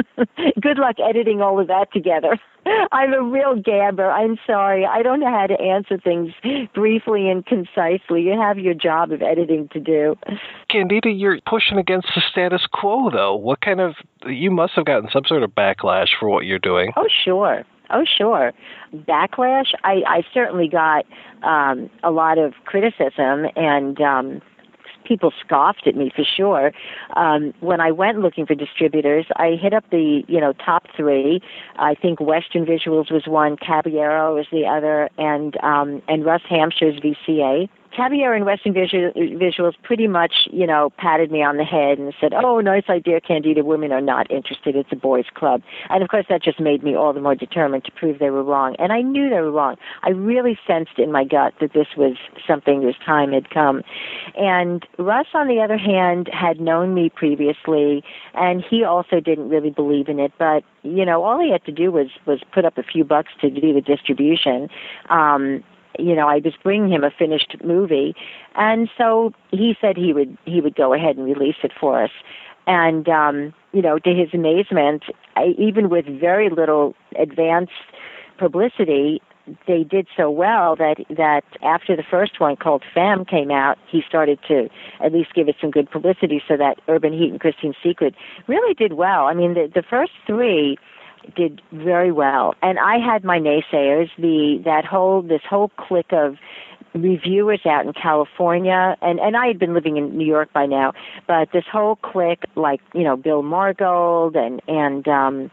[0.61, 2.37] Good luck editing all of that together.
[2.91, 4.11] I'm a real gabber.
[4.11, 4.85] I'm sorry.
[4.85, 6.33] I don't know how to answer things
[6.73, 8.23] briefly and concisely.
[8.23, 10.17] You have your job of editing to do.
[10.69, 13.35] Candida, you're pushing against the status quo, though.
[13.35, 13.95] What kind of.
[14.25, 16.91] You must have gotten some sort of backlash for what you're doing.
[16.97, 17.63] Oh, sure.
[17.91, 18.53] Oh, sure.
[18.95, 19.73] Backlash?
[19.83, 21.05] I, I certainly got
[21.43, 24.01] um, a lot of criticism and.
[24.01, 24.41] Um,
[25.05, 26.71] people scoffed at me for sure.
[27.15, 31.41] Um, when I went looking for distributors, I hit up the you know top three.
[31.77, 36.99] I think Western Visuals was one, Caballero was the other, and um, and Russ Hampshire's
[36.99, 37.69] VCA.
[37.95, 42.33] Caballero and Western Visuals pretty much, you know, patted me on the head and said,
[42.33, 43.63] "Oh, nice idea, Candida.
[43.63, 44.75] Women are not interested.
[44.75, 47.85] It's a boys' club." And of course, that just made me all the more determined
[47.85, 48.75] to prove they were wrong.
[48.79, 49.77] And I knew they were wrong.
[50.03, 53.81] I really sensed in my gut that this was something whose time had come.
[54.37, 59.71] And Russ, on the other hand, had known me previously, and he also didn't really
[59.71, 60.33] believe in it.
[60.37, 63.31] But you know, all he had to do was was put up a few bucks
[63.41, 64.69] to do the distribution.
[65.09, 65.63] Um,
[65.99, 68.15] you know, I was bringing him a finished movie,
[68.55, 72.11] and so he said he would he would go ahead and release it for us.
[72.67, 75.03] And um, you know, to his amazement,
[75.35, 77.69] I, even with very little advance
[78.37, 79.21] publicity,
[79.67, 84.01] they did so well that that after the first one called Femme came out, he
[84.07, 84.69] started to
[85.03, 86.41] at least give it some good publicity.
[86.47, 88.15] So that Urban Heat and Christine's Secret
[88.47, 89.25] really did well.
[89.25, 90.77] I mean, the the first three
[91.35, 92.53] did very well.
[92.61, 96.37] And I had my naysayers, the that whole this whole clique of
[96.95, 100.93] reviewers out in California and and I had been living in New York by now,
[101.27, 105.51] but this whole clique like, you know, Bill Margold and and um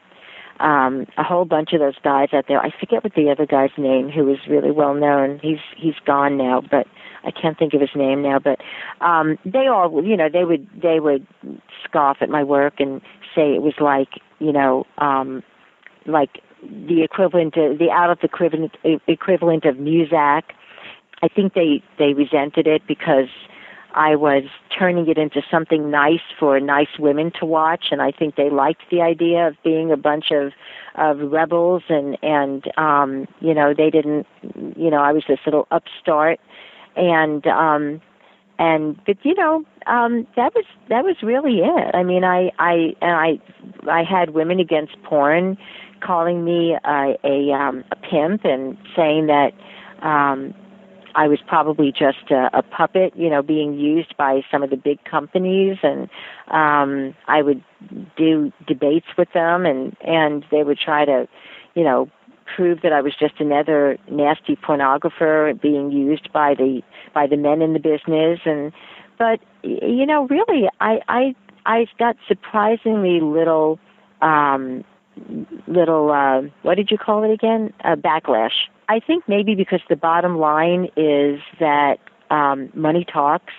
[0.61, 2.61] um a whole bunch of those guys out there.
[2.61, 5.41] I forget what the other guy's name who was really well known.
[5.43, 6.87] He's he's gone now, but
[7.25, 8.61] I can't think of his name now, but
[9.01, 11.27] um they all you know, they would they would
[11.85, 13.01] scoff at my work and
[13.35, 15.43] say it was like, you know, um
[16.07, 18.77] like the equivalent of the out of the equivalent
[19.07, 20.43] equivalent of Muzak.
[21.23, 23.29] I think they they resented it because
[23.95, 24.45] I was
[24.77, 28.83] turning it into something nice for nice women to watch, and I think they liked
[28.91, 30.53] the idea of being a bunch of
[30.95, 34.27] of rebels and and um, you know they didn't
[34.77, 36.41] you know I was this little upstart
[36.97, 38.01] and um,
[38.59, 41.95] and but you know um that was that was really it.
[41.95, 43.41] I mean i i and i
[43.91, 45.57] i had women against porn
[46.03, 49.53] calling me a, a, um, a pimp and saying that
[50.03, 50.55] um,
[51.15, 54.77] I was probably just a, a puppet, you know, being used by some of the
[54.77, 56.09] big companies, and
[56.49, 57.63] um, I would
[58.17, 61.29] do debates with them, and and they would try to,
[61.75, 62.11] you know,
[62.57, 66.83] prove that I was just another nasty pornographer being used by the
[67.15, 68.73] by the men in the business, and
[69.19, 71.35] but you know, really, I I
[71.67, 73.79] I got surprisingly little
[74.21, 74.85] um
[75.67, 77.73] little uh, what did you call it again?
[77.85, 78.69] A backlash.
[78.89, 81.99] I think maybe because the bottom line is that
[82.33, 83.53] um, money talks,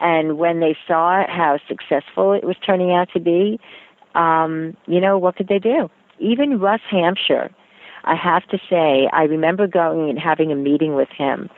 [0.00, 3.60] And when they saw how successful it was turning out to be,
[4.14, 5.90] um, you know, what could they do?
[6.18, 7.50] Even Russ Hampshire,
[8.04, 11.48] I have to say, I remember going and having a meeting with him.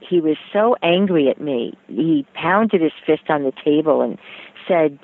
[0.00, 1.74] He was so angry at me.
[1.88, 4.18] He pounded his fist on the table and
[4.66, 4.98] said,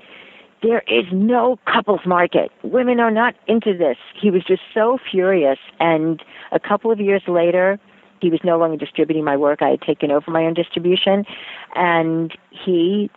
[0.62, 2.52] there is no couples market.
[2.62, 3.96] Women are not into this.
[4.20, 5.58] He was just so furious.
[5.80, 6.22] And
[6.52, 7.80] a couple of years later,
[8.20, 9.60] he was no longer distributing my work.
[9.60, 11.24] I had taken over my own distribution.
[11.74, 13.10] And he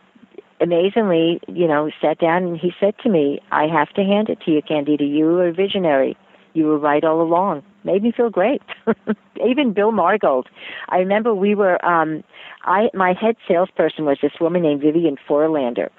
[0.59, 4.39] amazingly, you know, sat down and he said to me, I have to hand it
[4.45, 5.03] to you, Candida.
[5.03, 6.17] You were a visionary.
[6.56, 7.64] You were right all along.
[7.84, 8.62] Made me feel great.
[9.45, 10.45] Even Bill Margold.
[10.89, 12.24] I remember we were um
[12.64, 15.89] I my head salesperson was this woman named Vivian Forlander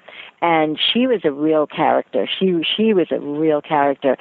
[0.41, 2.27] and she was a real character.
[2.39, 4.17] She she was a real character.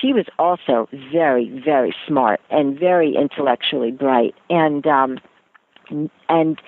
[0.00, 4.34] She was also very very smart and very intellectually bright.
[4.48, 5.18] And um,
[6.28, 6.60] and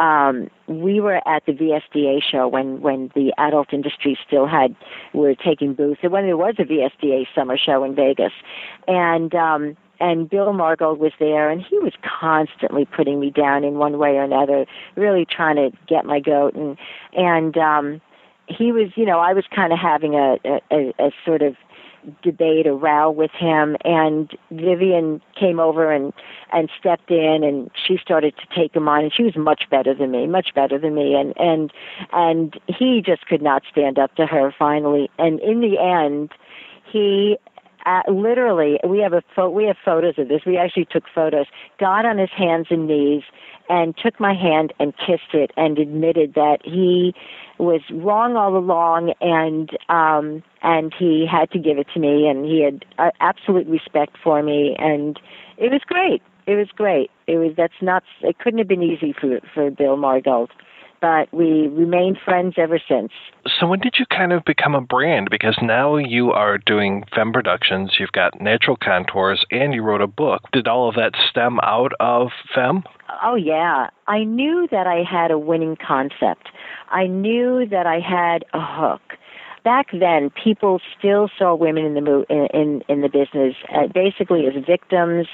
[0.00, 4.74] um, we were at the VSDA show when when the adult industry still had
[5.12, 8.32] were taking booths, and when there was a VSDA summer show in Vegas,
[8.88, 13.74] and um, and Bill Margold was there, and he was constantly putting me down in
[13.74, 14.64] one way or another,
[14.96, 16.78] really trying to get my goat, and
[17.12, 18.00] and um,
[18.48, 20.36] he was, you know, I was kind of having a,
[20.70, 21.56] a, a sort of
[22.22, 26.12] debate or row with him and Vivian came over and
[26.52, 29.94] and stepped in and she started to take him on and she was much better
[29.94, 31.72] than me much better than me and and
[32.12, 36.32] and he just could not stand up to her finally and in the end
[36.90, 37.36] he
[37.86, 40.42] uh, literally we have a pho- we have photos of this.
[40.44, 41.46] We actually took photos
[41.78, 43.22] got on his hands and knees
[43.70, 47.14] and took my hand and kissed it and admitted that he
[47.58, 52.44] was wrong all along and um and he had to give it to me and
[52.44, 55.20] he had uh, absolute respect for me and
[55.56, 56.20] it was great.
[56.46, 57.10] It was great.
[57.26, 60.50] It was that's not it couldn't have been easy for for bill margold
[61.00, 63.12] but we remained friends ever since.
[63.58, 65.28] So when did you kind of become a brand?
[65.30, 70.06] Because now you are doing Femme Productions, you've got Natural Contours, and you wrote a
[70.06, 70.42] book.
[70.52, 72.84] Did all of that stem out of Femme?
[73.22, 76.48] Oh yeah, I knew that I had a winning concept.
[76.90, 79.02] I knew that I had a hook.
[79.62, 83.88] Back then, people still saw women in the mo- in, in in the business uh,
[83.92, 85.26] basically as victims,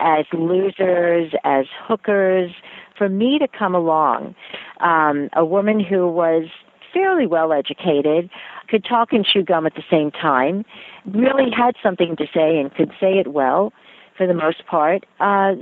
[0.00, 2.50] as losers, as hookers.
[2.98, 4.34] For me to come along,
[4.80, 6.48] um, a woman who was
[6.92, 8.28] fairly well educated,
[8.68, 10.64] could talk and chew gum at the same time,
[11.06, 13.72] really had something to say and could say it well
[14.16, 15.06] for the most part.
[15.20, 15.54] Uh,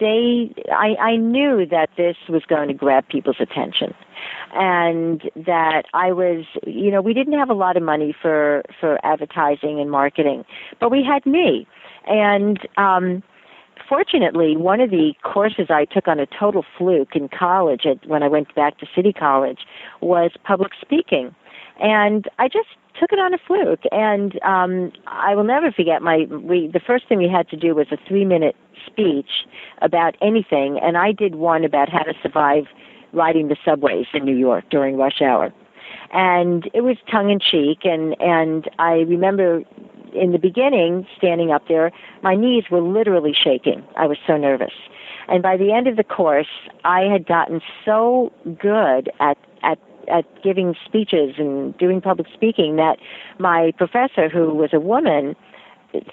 [0.00, 3.94] they I, I knew that this was going to grab people's attention
[4.54, 8.98] and that I was you know we didn't have a lot of money for for
[9.04, 10.44] advertising and marketing
[10.80, 11.68] but we had me
[12.06, 13.22] and um
[13.90, 18.22] fortunately one of the courses I took on a total fluke in college at, when
[18.22, 19.58] I went back to City College
[20.00, 21.34] was public speaking.
[21.80, 22.68] And I just
[22.98, 23.82] took it on a fluke.
[23.90, 27.74] And um I will never forget my we the first thing we had to do
[27.74, 28.54] was a 3 minute
[28.86, 29.46] speech
[29.82, 32.64] about anything, and I did one about how to survive
[33.12, 35.52] riding the subways in New York during rush hour.
[36.12, 39.62] And it was tongue in cheek, and and I remember
[40.14, 41.92] in the beginning standing up there,
[42.22, 43.84] my knees were literally shaking.
[43.96, 44.72] I was so nervous.
[45.28, 46.48] And by the end of the course,
[46.84, 52.98] I had gotten so good at at at giving speeches and doing public speaking that
[53.38, 55.36] my professor, who was a woman,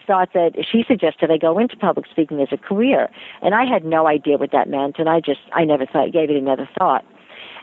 [0.06, 3.10] thought that she suggested I go into public speaking as a career,
[3.41, 6.30] and I had no idea what that meant, and I just I never thought gave
[6.30, 7.06] it another thought.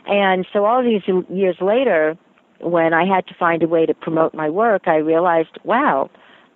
[0.07, 2.17] And so all these years later,
[2.59, 6.09] when I had to find a way to promote my work, I realized, wow,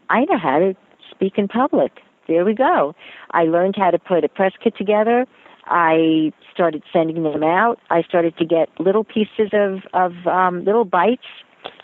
[0.09, 0.75] I know how to
[1.09, 1.99] speak in public.
[2.27, 2.95] There we go.
[3.31, 5.25] I learned how to put a press kit together.
[5.65, 7.79] I started sending them out.
[7.89, 11.25] I started to get little pieces of of um, little bites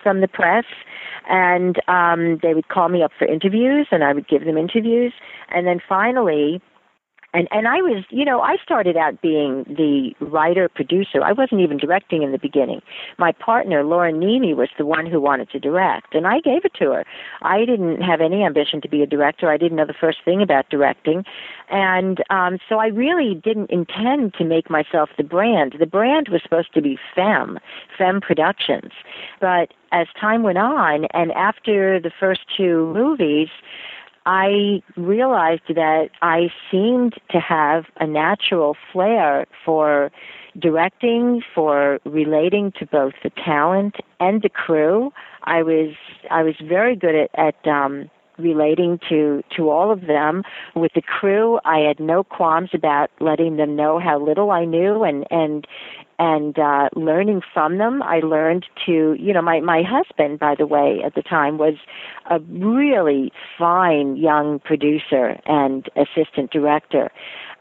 [0.02, 0.66] from the press
[1.30, 5.14] and um, they would call me up for interviews, and I would give them interviews,
[5.50, 6.62] and then finally,
[7.36, 11.22] and and I was, you know, I started out being the writer producer.
[11.22, 12.82] I wasn't even directing in the beginning.
[13.18, 16.74] My partner Lauren Niemi was the one who wanted to direct, and I gave it
[16.76, 17.06] to her.
[17.42, 19.52] I didn't have any ambition to be a director.
[19.52, 21.26] I didn't know the first thing about directing,
[21.70, 25.76] and um, so I really didn't intend to make myself the brand.
[25.78, 27.60] The brand was supposed to be Femme,
[27.98, 28.94] Femme Productions,
[29.42, 33.50] but as time went on, and after the first two movies
[34.26, 40.12] I realized that I seemed to have a natural flair for
[40.58, 45.12] directing, for relating to both the talent and the crew.
[45.44, 45.94] I was
[46.32, 50.43] I was very good at, at um, relating to to all of them.
[50.75, 55.03] With the crew, I had no qualms about letting them know how little I knew
[55.03, 55.67] and and
[56.17, 60.66] and uh learning from them i learned to you know my my husband by the
[60.66, 61.75] way at the time was
[62.29, 67.12] a really fine young producer and assistant director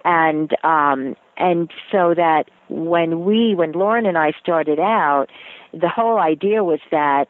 [0.04, 5.26] and um and so that when we when Lauren and I started out
[5.72, 7.26] the whole idea was that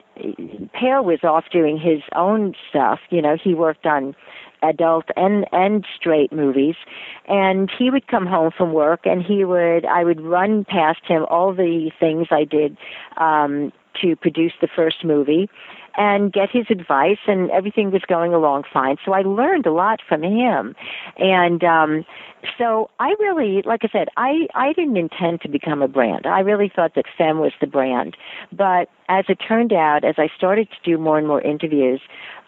[0.74, 3.00] Per was off doing his own stuff.
[3.10, 4.14] You know he worked on
[4.62, 6.76] adult and and straight movies.
[7.26, 11.26] And he would come home from work and he would I would run past him
[11.30, 12.76] all the things I did
[13.16, 13.72] um
[14.02, 15.48] to produce the first movie
[15.96, 18.96] and get his advice and everything was going along fine.
[19.04, 20.74] So i learned a lot from him.
[21.18, 22.04] And um
[22.58, 26.26] so i really like i said i i didn't intend to become a brand.
[26.26, 28.16] I really thought that Femme was the brand.
[28.52, 32.00] But as it turned out as i started to do more and more interviews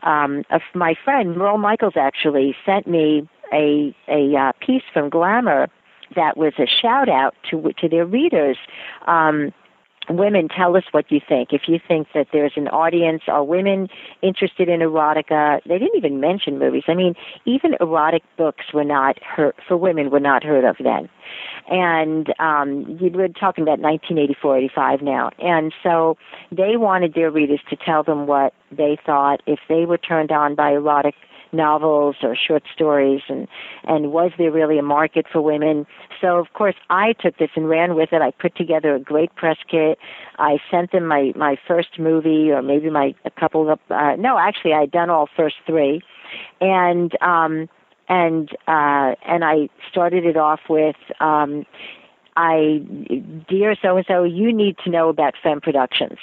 [0.02, 0.44] um
[0.74, 5.68] my friend merle michaels actually sent me a a uh, piece from glamour
[6.14, 8.56] that was a shout out to to their readers.
[9.06, 9.52] Um
[10.08, 11.52] women tell us what you think.
[11.52, 13.88] If you think that there's an audience are women
[14.22, 15.60] interested in erotica?
[15.66, 16.84] They didn't even mention movies.
[16.88, 17.14] I mean
[17.44, 21.08] even erotic books were not heard for women were not heard of then.
[21.68, 25.30] And um you were talking about 1984 85 now.
[25.38, 26.16] And so
[26.50, 30.54] they wanted their readers to tell them what they thought if they were turned on
[30.54, 31.14] by erotic
[31.52, 33.48] novels or short stories and
[33.84, 35.86] and was there really a market for women?
[36.20, 38.22] So of course i took this and ran with it.
[38.22, 39.98] I put together a great press kit.
[40.38, 44.38] I sent them my my first movie or maybe my a couple of uh no
[44.38, 46.02] actually i'd done all first three.
[46.60, 47.68] And um
[48.08, 51.66] and uh and i started it off with um
[52.36, 52.82] i
[53.48, 56.18] dear so and so you need to know about Femme productions.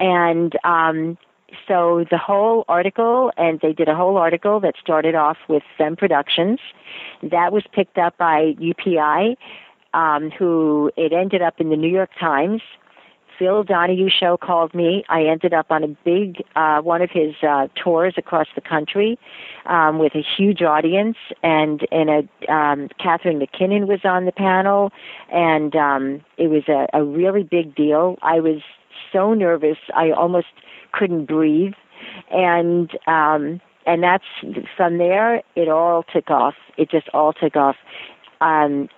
[0.00, 1.18] And um
[1.66, 5.96] so the whole article, and they did a whole article that started off with Femme
[5.96, 6.60] Productions.
[7.22, 9.36] That was picked up by UPI,
[9.94, 12.60] um, who it ended up in the New York Times.
[13.38, 15.04] Phil Donahue show called me.
[15.08, 19.16] I ended up on a big uh, one of his uh, tours across the country
[19.66, 24.90] um, with a huge audience, and and a um, Catharine MacKinnon was on the panel,
[25.32, 28.18] and um, it was a, a really big deal.
[28.22, 28.60] I was
[29.12, 30.48] so nervous, I almost
[30.92, 31.74] couldn't breathe,
[32.30, 34.24] and um, and that's
[34.76, 35.42] from there.
[35.56, 36.54] It all took off.
[36.76, 37.76] It just all took off.
[38.40, 38.88] Um,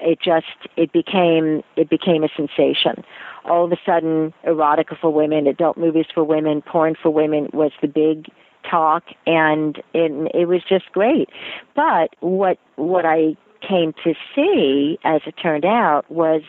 [0.00, 3.04] it just it became it became a sensation.
[3.44, 7.72] All of a sudden, erotica for women, adult movies for women, porn for women was
[7.80, 8.26] the big
[8.68, 11.28] talk, and it it was just great.
[11.74, 13.36] But what what I
[13.66, 16.42] came to see, as it turned out, was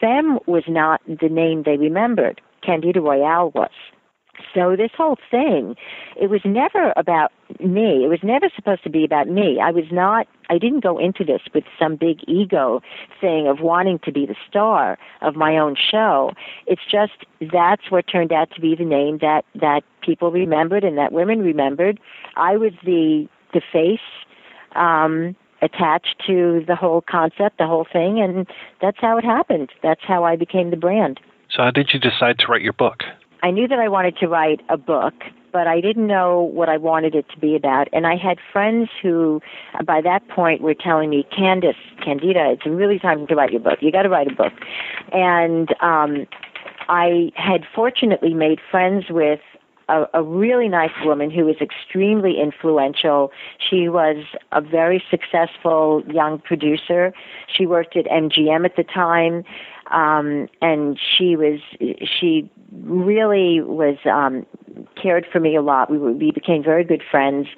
[0.00, 2.40] Femme was not the name they remembered.
[2.62, 3.70] Candida Royalle was.
[4.54, 5.76] So this whole thing,
[6.20, 8.04] it was never about me.
[8.04, 9.60] It was never supposed to be about me.
[9.62, 12.82] I was not, I didn't go into this with some big ego
[13.20, 16.32] thing of wanting to be the star of my own show.
[16.66, 20.96] It's just that's what turned out to be the name that, that people remembered and
[20.98, 22.00] that women remembered.
[22.36, 24.00] I was the, the face,
[24.76, 28.46] um, attached to the whole concept, the whole thing, and
[28.80, 29.70] that's how it happened.
[29.82, 31.20] That's how I became the brand.
[31.50, 33.02] So, how did you decide to write your book?
[33.42, 35.14] I knew that I wanted to write a book,
[35.52, 37.88] but I didn't know what I wanted it to be about.
[37.92, 39.40] And I had friends who,
[39.84, 43.78] by that point, were telling me, Candace, Candida, it's really time to write your book.
[43.80, 44.52] You got to write a book.
[45.12, 46.26] And um,
[46.88, 49.40] I had fortunately made friends with
[49.90, 53.32] a, a really nice woman who was extremely influential.
[53.58, 57.12] She was a very successful young producer.
[57.54, 59.44] She worked at MGM at the time,
[59.90, 61.60] um, and she was
[62.04, 62.50] she
[62.82, 64.46] really was um,
[65.00, 65.90] cared for me a lot.
[65.90, 67.48] We were, we became very good friends,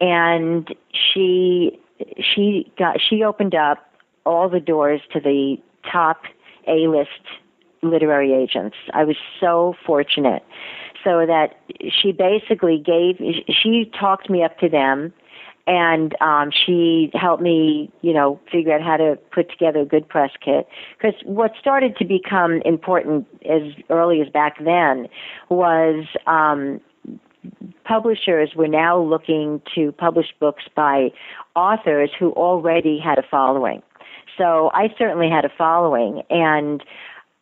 [0.00, 1.78] and she
[2.20, 3.78] she got she opened up
[4.26, 5.56] all the doors to the
[5.90, 6.22] top
[6.66, 7.10] A list
[7.82, 8.76] literary agents.
[8.92, 10.42] I was so fortunate
[11.04, 11.56] so that
[11.90, 13.18] she basically gave
[13.48, 15.12] she talked me up to them
[15.68, 20.08] and um she helped me you know figure out how to put together a good
[20.08, 20.66] press kit.
[20.98, 25.06] Because what started to become important as early as back then
[25.50, 26.80] was um
[27.84, 31.08] publishers were now looking to publish books by
[31.54, 33.82] authors who already had a following.
[34.36, 36.82] So i certainly had a following and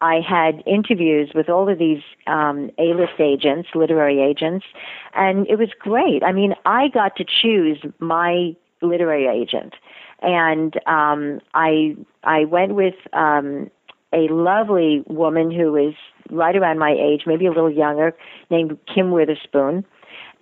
[0.01, 4.66] I had interviews with all of these um, A-list agents, literary agents,
[5.14, 6.23] and it was great.
[6.23, 9.74] I mean, I got to choose my literary agent,
[10.20, 13.70] and um, I I went with um,
[14.12, 15.94] a lovely woman who is
[16.31, 18.14] right around my age, maybe a little younger,
[18.51, 19.85] named Kim Witherspoon,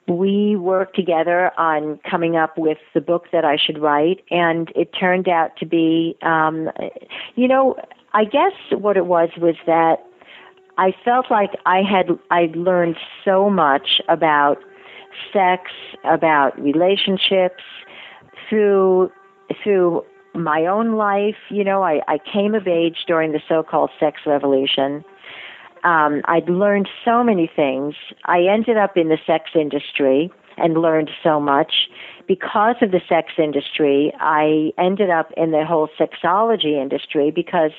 [0.08, 4.90] we worked together on coming up with the book that I should write, and it
[4.98, 6.70] turned out to be, um,
[7.36, 7.76] you know,
[8.14, 9.96] I guess what it was was that
[10.78, 14.58] I felt like I had I learned so much about
[15.32, 15.70] sex,
[16.04, 17.62] about relationships
[18.48, 19.10] through
[19.62, 20.04] through
[20.34, 21.36] my own life.
[21.50, 25.04] You know, I, I came of age during the so-called sex revolution.
[25.84, 27.94] Um, I'd learned so many things.
[28.24, 31.88] I ended up in the sex industry and learned so much.
[32.26, 37.72] Because of the sex industry, I ended up in the whole sexology industry because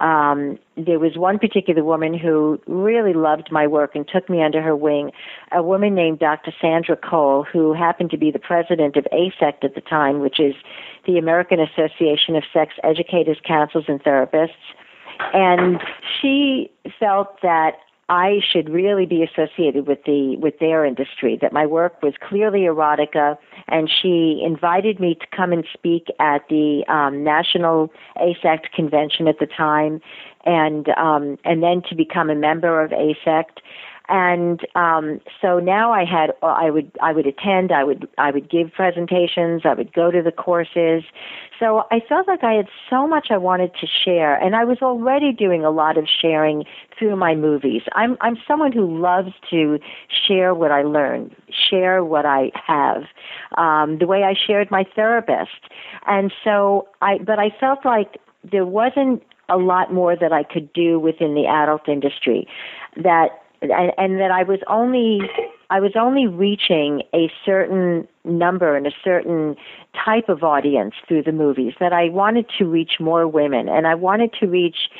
[0.00, 4.62] um, there was one particular woman who really loved my work and took me under
[4.62, 5.12] her wing,
[5.52, 6.52] a woman named Dr.
[6.60, 10.54] Sandra Cole, who happened to be the president of AASECT at the time, which is
[11.06, 14.48] the American Association of Sex Educators, Counselors, and Therapists.
[15.34, 15.80] And
[16.20, 17.74] she felt that
[18.10, 21.38] I should really be associated with the with their industry.
[21.40, 23.38] That my work was clearly erotica,
[23.68, 29.38] and she invited me to come and speak at the um, National AASECT convention at
[29.38, 30.00] the time,
[30.44, 33.60] and um, and then to become a member of AASECT
[34.10, 38.50] and um, so now I had I would I would attend I would I would
[38.50, 41.04] give presentations I would go to the courses.
[41.60, 44.78] So I felt like I had so much I wanted to share and I was
[44.82, 46.64] already doing a lot of sharing
[46.98, 47.82] through my movies.
[47.92, 49.78] I'm I'm someone who loves to
[50.26, 51.34] share what I learn
[51.70, 53.04] share what I have
[53.58, 55.70] um, the way I shared my therapist.
[56.06, 60.72] And so I but I felt like there wasn't a lot more that I could
[60.72, 62.46] do within the adult industry
[62.96, 65.20] that and, and that I was only
[65.70, 69.56] I was only reaching a certain number and a certain
[70.04, 71.74] type of audience through the movies.
[71.80, 74.90] That I wanted to reach more women, and I wanted to reach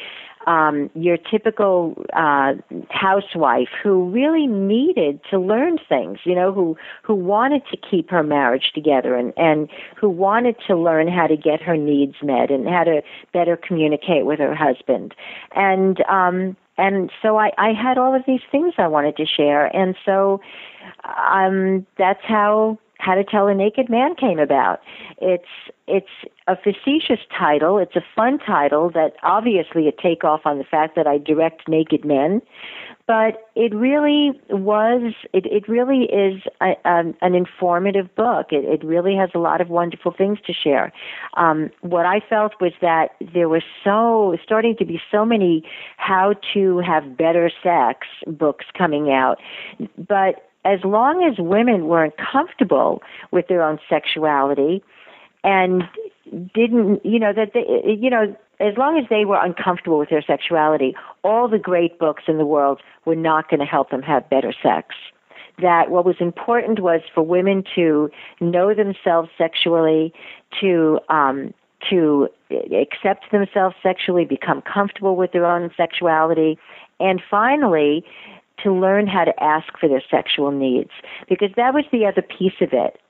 [0.47, 2.55] um, your typical uh,
[2.89, 8.23] housewife who really needed to learn things, you know, who who wanted to keep her
[8.23, 12.69] marriage together and and who wanted to learn how to get her needs met and
[12.69, 15.15] how to better communicate with her husband,
[15.55, 19.67] and um, and so I, I had all of these things I wanted to share,
[19.77, 20.41] and so
[21.05, 24.81] um, that's how how to Tell a Naked Man came about.
[25.21, 25.49] It's
[25.87, 26.11] it's
[26.47, 27.79] a facetious title.
[27.79, 32.05] It's a fun title that obviously a takeoff on the fact that I direct naked
[32.05, 32.43] men,
[33.11, 35.15] but it really was.
[35.33, 38.53] It it really is a, um, an informative book.
[38.53, 40.93] It, it really has a lot of wonderful things to share.
[41.35, 45.65] Um, what I felt was that there was so starting to be so many
[45.97, 49.41] how to have better sex books coming out,
[49.99, 54.85] but as long as women weren't comfortable with their own sexuality
[55.43, 55.83] and
[56.55, 60.23] didn't, you know, that they, you know, as long as they were uncomfortable with their
[60.23, 60.95] sexuality,
[61.25, 64.53] all the great books in the world were not going to help them have better
[64.63, 64.95] sex.
[65.61, 70.13] That what was important was for women to know themselves sexually,
[70.61, 71.53] to um,
[71.89, 72.29] to
[72.73, 76.59] accept themselves sexually, become comfortable with their own sexuality,
[76.99, 78.05] and finally
[78.63, 80.91] to learn how to ask for their sexual needs
[81.29, 83.01] because that was the other piece of it.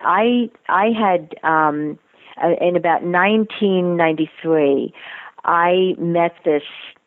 [0.00, 1.98] I I had um,
[2.42, 4.92] uh, in about 1993,
[5.44, 6.62] I met this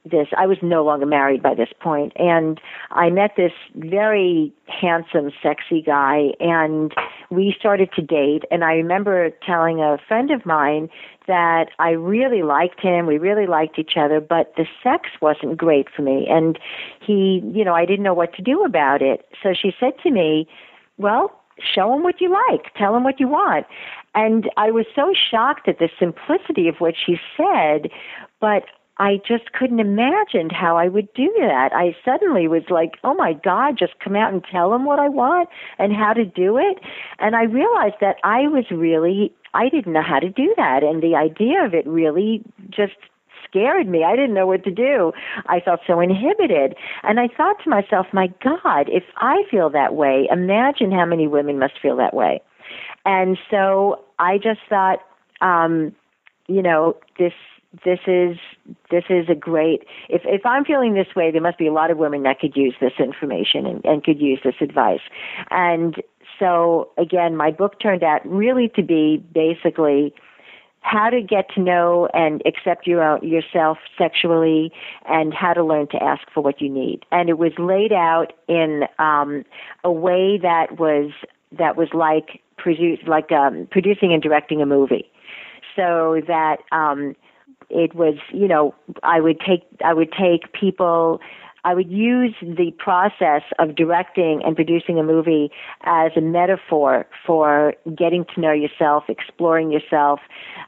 [0.06, 2.60] this I was no longer married by this point and
[2.92, 6.94] I met this very handsome sexy guy and
[7.30, 10.90] we started to date and I remember telling a friend of mine
[11.28, 15.88] that I really liked him we really liked each other but the sex wasn't great
[15.94, 16.58] for me and
[17.06, 19.26] he you know I didn't know what to do about it.
[19.44, 20.48] So she said to me
[20.98, 21.39] well
[21.76, 23.66] show him what you like tell him what you want
[24.16, 27.90] and I was so shocked at the simplicity of what she said
[28.40, 28.64] but
[29.00, 31.70] I just couldn't imagine how I would do that.
[31.74, 35.08] I suddenly was like, oh my God, just come out and tell them what I
[35.08, 36.80] want and how to do it.
[37.18, 40.84] And I realized that I was really, I didn't know how to do that.
[40.84, 42.98] And the idea of it really just
[43.50, 44.04] scared me.
[44.04, 45.12] I didn't know what to do.
[45.48, 46.76] I felt so inhibited.
[47.04, 51.28] And I thought to myself, my God, if I feel that way, imagine how many
[51.28, 52.42] women must feel that way.
[53.06, 55.00] And so I just thought,
[55.42, 55.96] um,
[56.48, 57.34] you know, this
[57.86, 58.38] this is
[58.90, 61.92] this is a great if if I'm feeling this way there must be a lot
[61.92, 65.02] of women that could use this information and, and could use this advice
[65.52, 66.02] and
[66.40, 70.16] so again my book turned out really to be basically
[70.82, 74.72] how to get to know and accept your yourself sexually
[75.08, 77.06] and how to learn to ask for what you need.
[77.12, 79.44] And it was laid out in um,
[79.84, 81.12] a way that was
[81.52, 85.10] that was like produce like um, producing and directing a movie.
[85.76, 87.16] So that um,
[87.70, 88.74] it was you know
[89.04, 91.20] I would take I would take people
[91.64, 95.52] I would use the process of directing and producing a movie
[95.84, 100.20] as a metaphor for getting to know yourself, exploring yourself.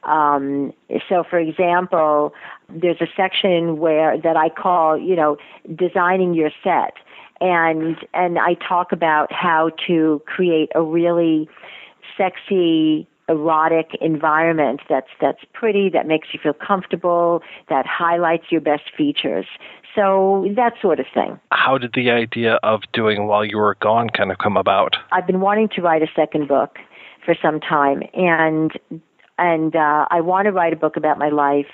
[0.03, 0.73] Um,
[1.07, 2.33] so, for example,
[2.69, 5.37] there's a section where that I call, you know,
[5.75, 6.93] designing your set,
[7.39, 11.49] and and I talk about how to create a really
[12.17, 18.83] sexy erotic environment that's that's pretty, that makes you feel comfortable, that highlights your best
[18.97, 19.45] features.
[19.95, 21.39] So that sort of thing.
[21.51, 24.95] How did the idea of doing while you were gone kind of come about?
[25.11, 26.77] I've been wanting to write a second book
[27.25, 28.71] for some time, and
[29.37, 31.71] and uh, I want to write a book about my life.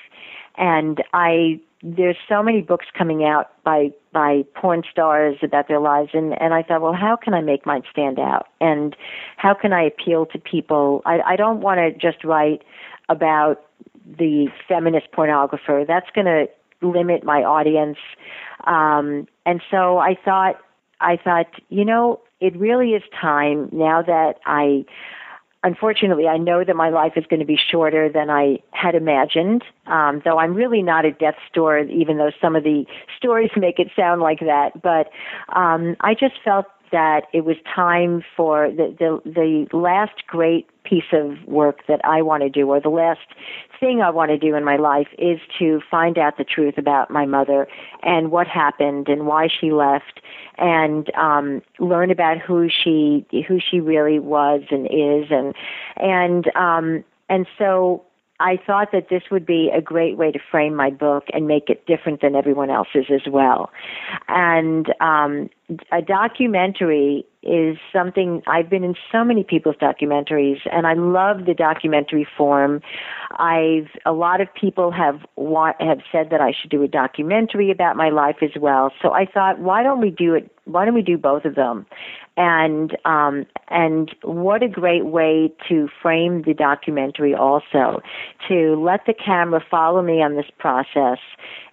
[0.59, 6.09] And I there's so many books coming out by by porn stars about their lives
[6.13, 8.47] and and I thought well how can I make mine stand out?
[8.59, 8.95] And
[9.37, 11.01] how can I appeal to people?
[11.05, 12.63] I I don't want to just write
[13.09, 13.63] about
[14.05, 15.85] the feminist pornographer.
[15.85, 16.47] That's going to
[16.81, 17.97] limit my audience.
[18.65, 20.59] Um and so I thought
[20.99, 24.85] I thought you know it really is time now that I
[25.63, 29.63] unfortunately, I know that my life is going to be shorter than I had imagined.
[29.87, 32.85] Um, though I'm really not a death door, even though some of the
[33.17, 34.81] stories make it sound like that.
[34.81, 35.09] But
[35.55, 41.11] um, I just felt that it was time for the the, the last great piece
[41.11, 43.27] of work that I want to do, or the last
[43.79, 47.09] thing I want to do in my life, is to find out the truth about
[47.09, 47.67] my mother
[48.03, 50.21] and what happened and why she left,
[50.57, 55.53] and um, learn about who she who she really was and is, and
[55.97, 58.03] and um, and so
[58.39, 61.69] I thought that this would be a great way to frame my book and make
[61.69, 63.71] it different than everyone else's as well.
[64.27, 65.49] And um,
[65.91, 71.53] a documentary is something I've been in so many people's documentaries, and I love the
[71.53, 72.81] documentary form.
[73.31, 77.69] I've a lot of people have want, have said that I should do a documentary
[77.69, 78.91] about my life as well.
[79.01, 80.49] So I thought, why don't we do it?
[80.65, 81.85] Why don't we do both of them?
[82.37, 87.99] and um, and what a great way to frame the documentary also
[88.47, 91.17] to let the camera follow me on this process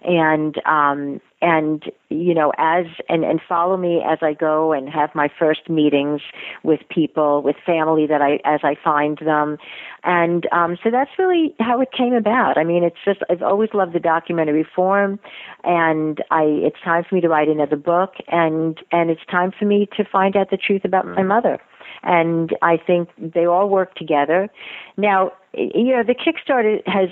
[0.01, 5.13] and um, and you know as and and follow me as I go and have
[5.13, 6.21] my first meetings
[6.63, 9.57] with people with family that I as I find them.
[10.03, 12.57] And um so that's really how it came about.
[12.57, 15.19] I mean it's just I've always loved the documentary form
[15.63, 19.65] and I it's time for me to write another book and and it's time for
[19.65, 21.59] me to find out the truth about my mother.
[22.01, 24.49] And I think they all work together.
[24.97, 27.09] Now you know the Kickstarter has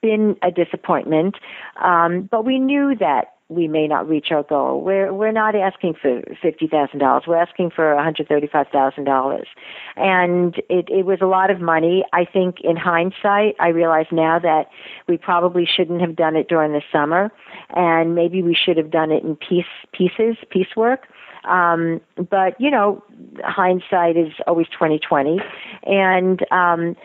[0.00, 1.36] been a disappointment,
[1.82, 4.80] um, but we knew that we may not reach our goal.
[4.82, 7.24] We're we're not asking for fifty thousand dollars.
[7.26, 9.46] We're asking for one hundred thirty five thousand dollars,
[9.96, 12.04] and it it was a lot of money.
[12.12, 14.68] I think in hindsight, I realize now that
[15.08, 17.30] we probably shouldn't have done it during the summer,
[17.70, 21.06] and maybe we should have done it in piece pieces, piecework.
[21.48, 23.02] Um, but you know,
[23.44, 25.38] hindsight is always twenty twenty,
[25.84, 26.96] and um,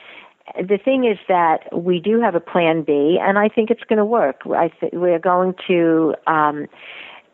[0.56, 3.98] the thing is that we do have a plan B, and I think it's going
[3.98, 4.42] to work.
[4.46, 6.68] I th- we're going to um,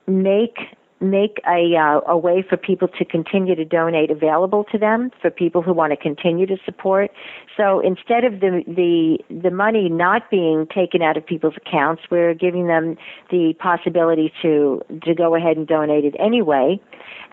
[0.08, 0.58] make
[1.02, 5.30] make a uh, a way for people to continue to donate available to them for
[5.30, 7.12] people who want to continue to support.
[7.58, 12.34] So instead of the the the money not being taken out of people's accounts, we're
[12.34, 12.98] giving them
[13.30, 16.80] the possibility to to go ahead and donate it anyway,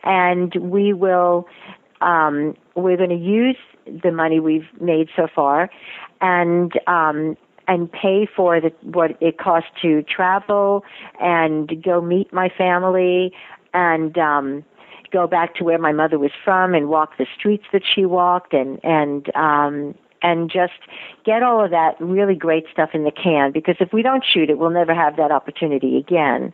[0.02, 1.46] and we will
[2.02, 3.56] um, we're going to use
[4.02, 5.70] the money we've made so far,
[6.20, 7.36] and um,
[7.68, 10.84] and pay for the what it costs to travel
[11.20, 13.32] and go meet my family
[13.74, 14.64] and um
[15.12, 18.52] go back to where my mother was from and walk the streets that she walked
[18.52, 20.72] and and um and just
[21.24, 24.48] get all of that really great stuff in the can because if we don't shoot
[24.48, 26.52] it we'll never have that opportunity again.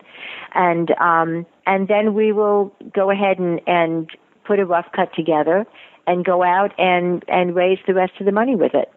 [0.53, 4.09] And um and then we will go ahead and and
[4.49, 5.63] put a rough cut together
[6.07, 8.91] and go out and and raise the rest of the money with it.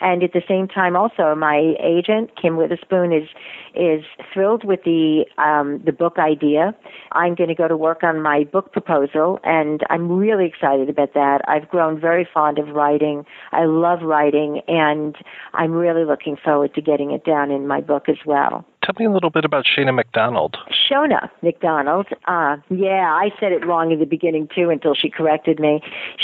[0.00, 3.28] And at the same time, also my agent Kim Witherspoon is
[3.72, 4.02] is
[4.32, 6.74] thrilled with the um, the book idea.
[7.12, 11.14] I'm going to go to work on my book proposal, and I'm really excited about
[11.14, 11.42] that.
[11.46, 13.24] I've grown very fond of writing.
[13.52, 15.14] I love writing, and
[15.52, 18.64] I'm really looking forward to getting it down in my book as well.
[18.90, 20.56] Tell me a little bit about Shana McDonald.
[20.68, 22.08] Sheona McDonald.
[22.26, 25.80] Uh, yeah, I said it wrong in the beginning too until she corrected me.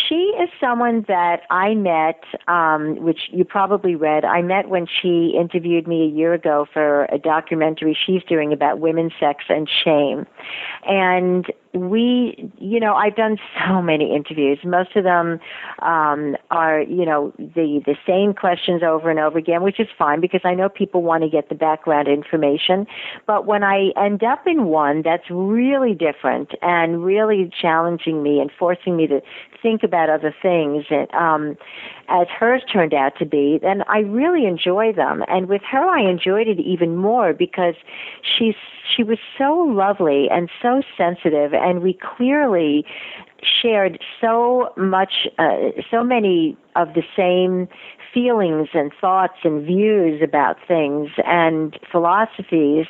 [0.09, 4.25] She is someone that I met, um, which you probably read.
[4.25, 8.81] I met when she interviewed me a year ago for a documentary she's doing about
[8.81, 10.27] women's sex and shame.
[10.89, 11.47] And
[11.77, 14.59] we, you know, I've done so many interviews.
[14.65, 15.39] Most of them
[15.81, 20.21] um, are, you know, the the same questions over and over again, which is fine
[20.21, 22.87] because I know people want to get the background information.
[23.27, 28.51] But when I end up in one that's really different and really challenging me and
[28.59, 29.21] forcing me to
[29.63, 31.57] think about other things, and, um,
[32.09, 35.25] as hers turned out to be, then I really enjoy them.
[35.29, 37.75] And with her, I enjoyed it even more because
[38.23, 38.55] she's
[38.97, 42.85] she was so lovely and so sensitive, and we clearly
[43.43, 47.69] shared so much, uh, so many of the same
[48.13, 52.87] feelings and thoughts and views about things and philosophies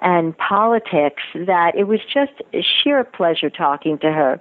[0.00, 4.40] and politics that it was just sheer pleasure talking to her.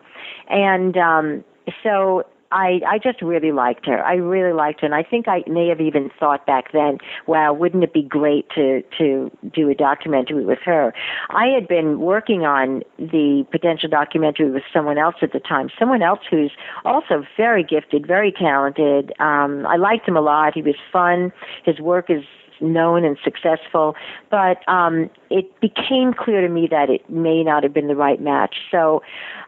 [0.50, 1.44] And um,
[1.84, 4.05] so I I just really liked her.
[4.05, 7.51] I really liked her, and I think I may have even thought back then, wow,
[7.51, 10.93] wouldn't it be great to to do a documentary with her?
[11.31, 16.03] I had been working on the potential documentary with someone else at the time, someone
[16.03, 16.51] else who's
[16.85, 19.11] also very gifted, very talented.
[19.19, 20.53] Um, I liked him a lot.
[20.53, 21.34] He was fun.
[21.65, 22.23] His work is
[22.64, 23.95] known and successful,
[24.31, 28.22] but um, it became clear to me that it may not have been the right
[28.22, 28.56] match.
[28.72, 29.02] So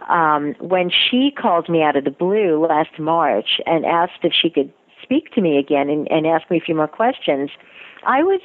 [0.10, 4.50] um, when she called me out of the blue last March and asked if she
[4.50, 4.72] could
[5.02, 7.50] speak to me again and, and ask me a few more questions,
[8.06, 8.42] I was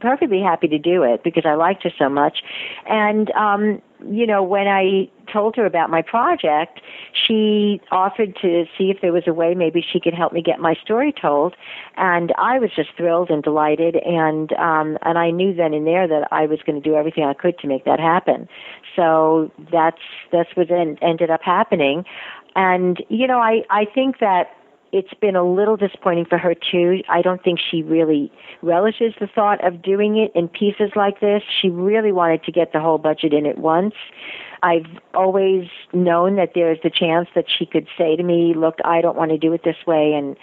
[0.00, 2.42] perfectly happy to do it because I liked her so much.
[2.86, 6.80] And um, you know, when I told her about my project,
[7.12, 10.60] she offered to see if there was a way maybe she could help me get
[10.60, 11.54] my story told,
[11.96, 16.06] and I was just thrilled and delighted, and um, and I knew then and there
[16.06, 18.48] that I was going to do everything I could to make that happen.
[18.94, 20.02] So that's
[20.32, 22.04] that's what ended up happening,
[22.56, 24.50] and you know, I I think that
[24.94, 27.02] it's been a little disappointing for her too.
[27.08, 28.30] I don't think she really
[28.62, 31.42] relishes the thought of doing it in pieces like this.
[31.60, 33.94] She really wanted to get the whole budget in at once.
[34.62, 39.00] I've always known that there's the chance that she could say to me, "Look, I
[39.00, 40.36] don't want to do it this way," and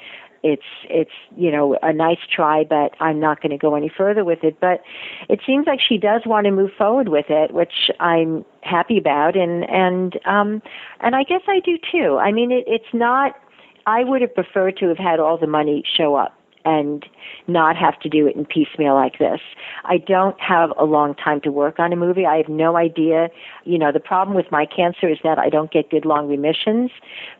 [0.44, 4.26] it's it's you know a nice try, but I'm not going to go any further
[4.26, 4.60] with it.
[4.60, 4.84] But
[5.30, 9.38] it seems like she does want to move forward with it, which I'm happy about,
[9.38, 10.62] and and um
[11.00, 12.18] and I guess I do too.
[12.18, 13.36] I mean, it, it's not
[13.86, 17.06] I would have preferred to have had all the money show up and
[17.48, 19.40] not have to do it in piecemeal like this.
[19.86, 22.26] I don't have a long time to work on a movie.
[22.26, 23.30] I have no idea.
[23.64, 26.92] You know, the problem with my cancer is that I don't get good long remissions,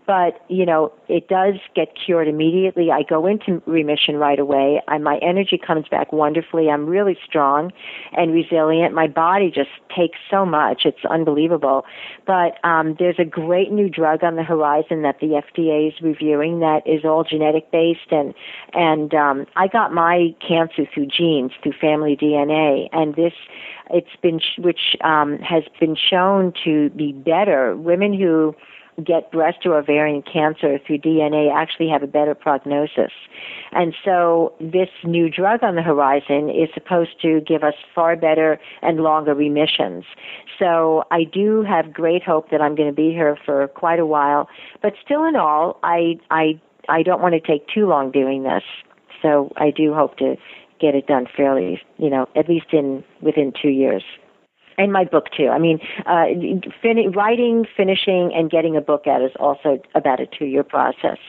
[0.06, 2.92] but you know, it does get cured immediately.
[2.92, 4.82] I go into remission right away.
[4.88, 6.70] I, my energy comes back wonderfully.
[6.70, 7.72] I'm really strong
[8.14, 8.94] and resilient.
[8.94, 10.82] My body just takes so much.
[10.86, 11.86] It's unbelievable.
[12.26, 16.60] But um, there's a great new drug on the horizon that the FDA is reviewing
[16.60, 18.34] that is all genetic based and
[18.74, 23.34] and um, I got my cancer through genes, through family DNA, and this
[23.90, 27.76] it's been which um, has been shown to be better.
[27.76, 28.56] Women who
[29.04, 33.12] get breast or ovarian cancer through DNA actually have a better prognosis.
[33.72, 38.60] And so this new drug on the horizon is supposed to give us far better
[38.82, 40.06] and longer remissions.
[40.60, 44.06] So I do have great hope that I'm going to be here for quite a
[44.06, 44.50] while,
[44.82, 46.60] but still in all, I I
[46.90, 48.64] I don't want to take too long doing this.
[49.22, 50.36] So I do hope to
[50.80, 54.04] get it done fairly, you know, at least in within two years.
[54.78, 55.50] And my book too.
[55.50, 56.26] I mean, uh,
[56.82, 61.20] fin- writing, finishing, and getting a book out is also about a two-year process.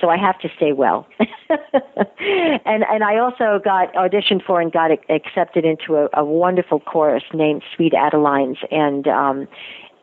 [0.00, 1.06] So I have to stay well.
[1.48, 7.24] and and I also got auditioned for and got accepted into a, a wonderful chorus
[7.32, 9.48] named Sweet Adelines, and um,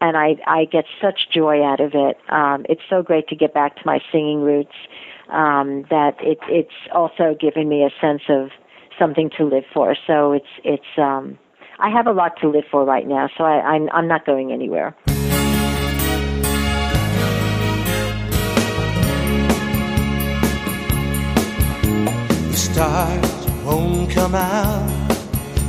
[0.01, 2.17] and I I get such joy out of it.
[2.29, 4.75] Um, it's so great to get back to my singing roots
[5.29, 8.49] um, that it, it's also given me a sense of
[8.99, 9.95] something to live for.
[10.07, 11.37] So it's it's um,
[11.79, 13.29] I have a lot to live for right now.
[13.37, 14.95] So I, I'm I'm not going anywhere.
[22.51, 25.03] The stars won't come out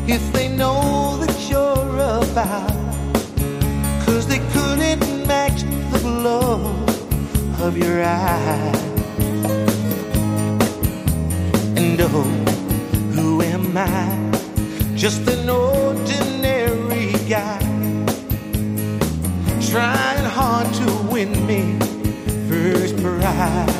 [0.06, 1.96] if they know that you're
[2.30, 2.84] about.
[4.04, 6.84] Cause they couldn't match the glow
[7.66, 8.93] of your eyes.
[11.94, 12.22] And oh,
[13.14, 14.96] who am I?
[14.96, 17.60] Just an ordinary guy,
[19.70, 21.78] trying hard to win me
[22.48, 23.70] first prize.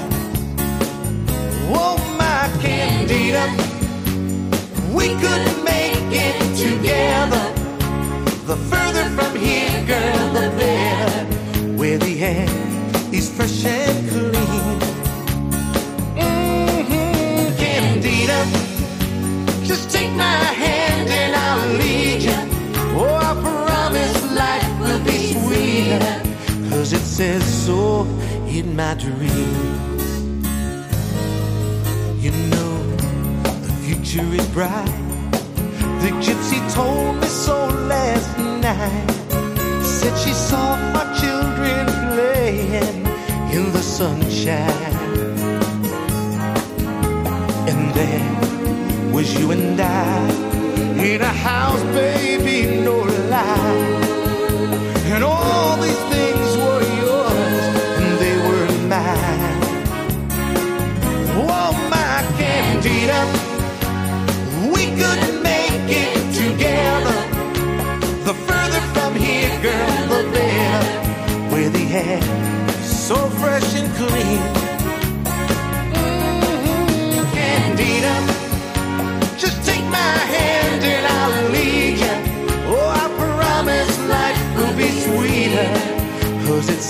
[1.75, 3.51] Oh, my candida,
[4.95, 7.53] we could make it together.
[8.47, 11.25] The further from here, girl, the better.
[11.77, 12.49] Where the air
[13.13, 14.94] is fresh and clean.
[27.15, 28.01] says so
[28.49, 30.05] in my dreams.
[32.25, 32.75] You know,
[33.67, 34.99] the future is bright.
[36.03, 38.37] The gypsy told me so last
[38.67, 39.11] night.
[39.85, 43.07] Said she saw our children playing
[43.55, 44.97] in the sunshine.
[47.71, 48.54] And there
[49.15, 50.29] was you and I
[50.99, 53.94] in a house, baby, no lie.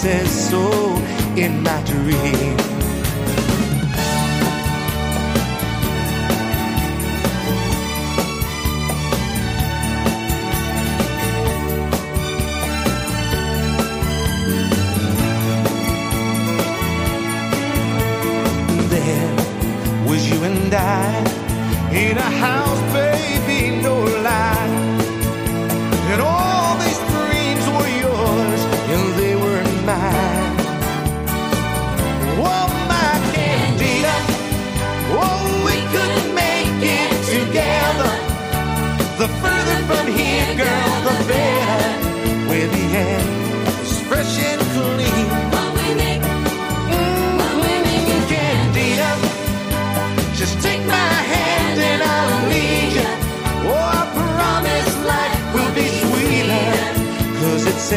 [0.04, 2.73] says so oh, in my dream.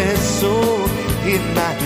[0.05, 0.53] So
[1.25, 1.76] in my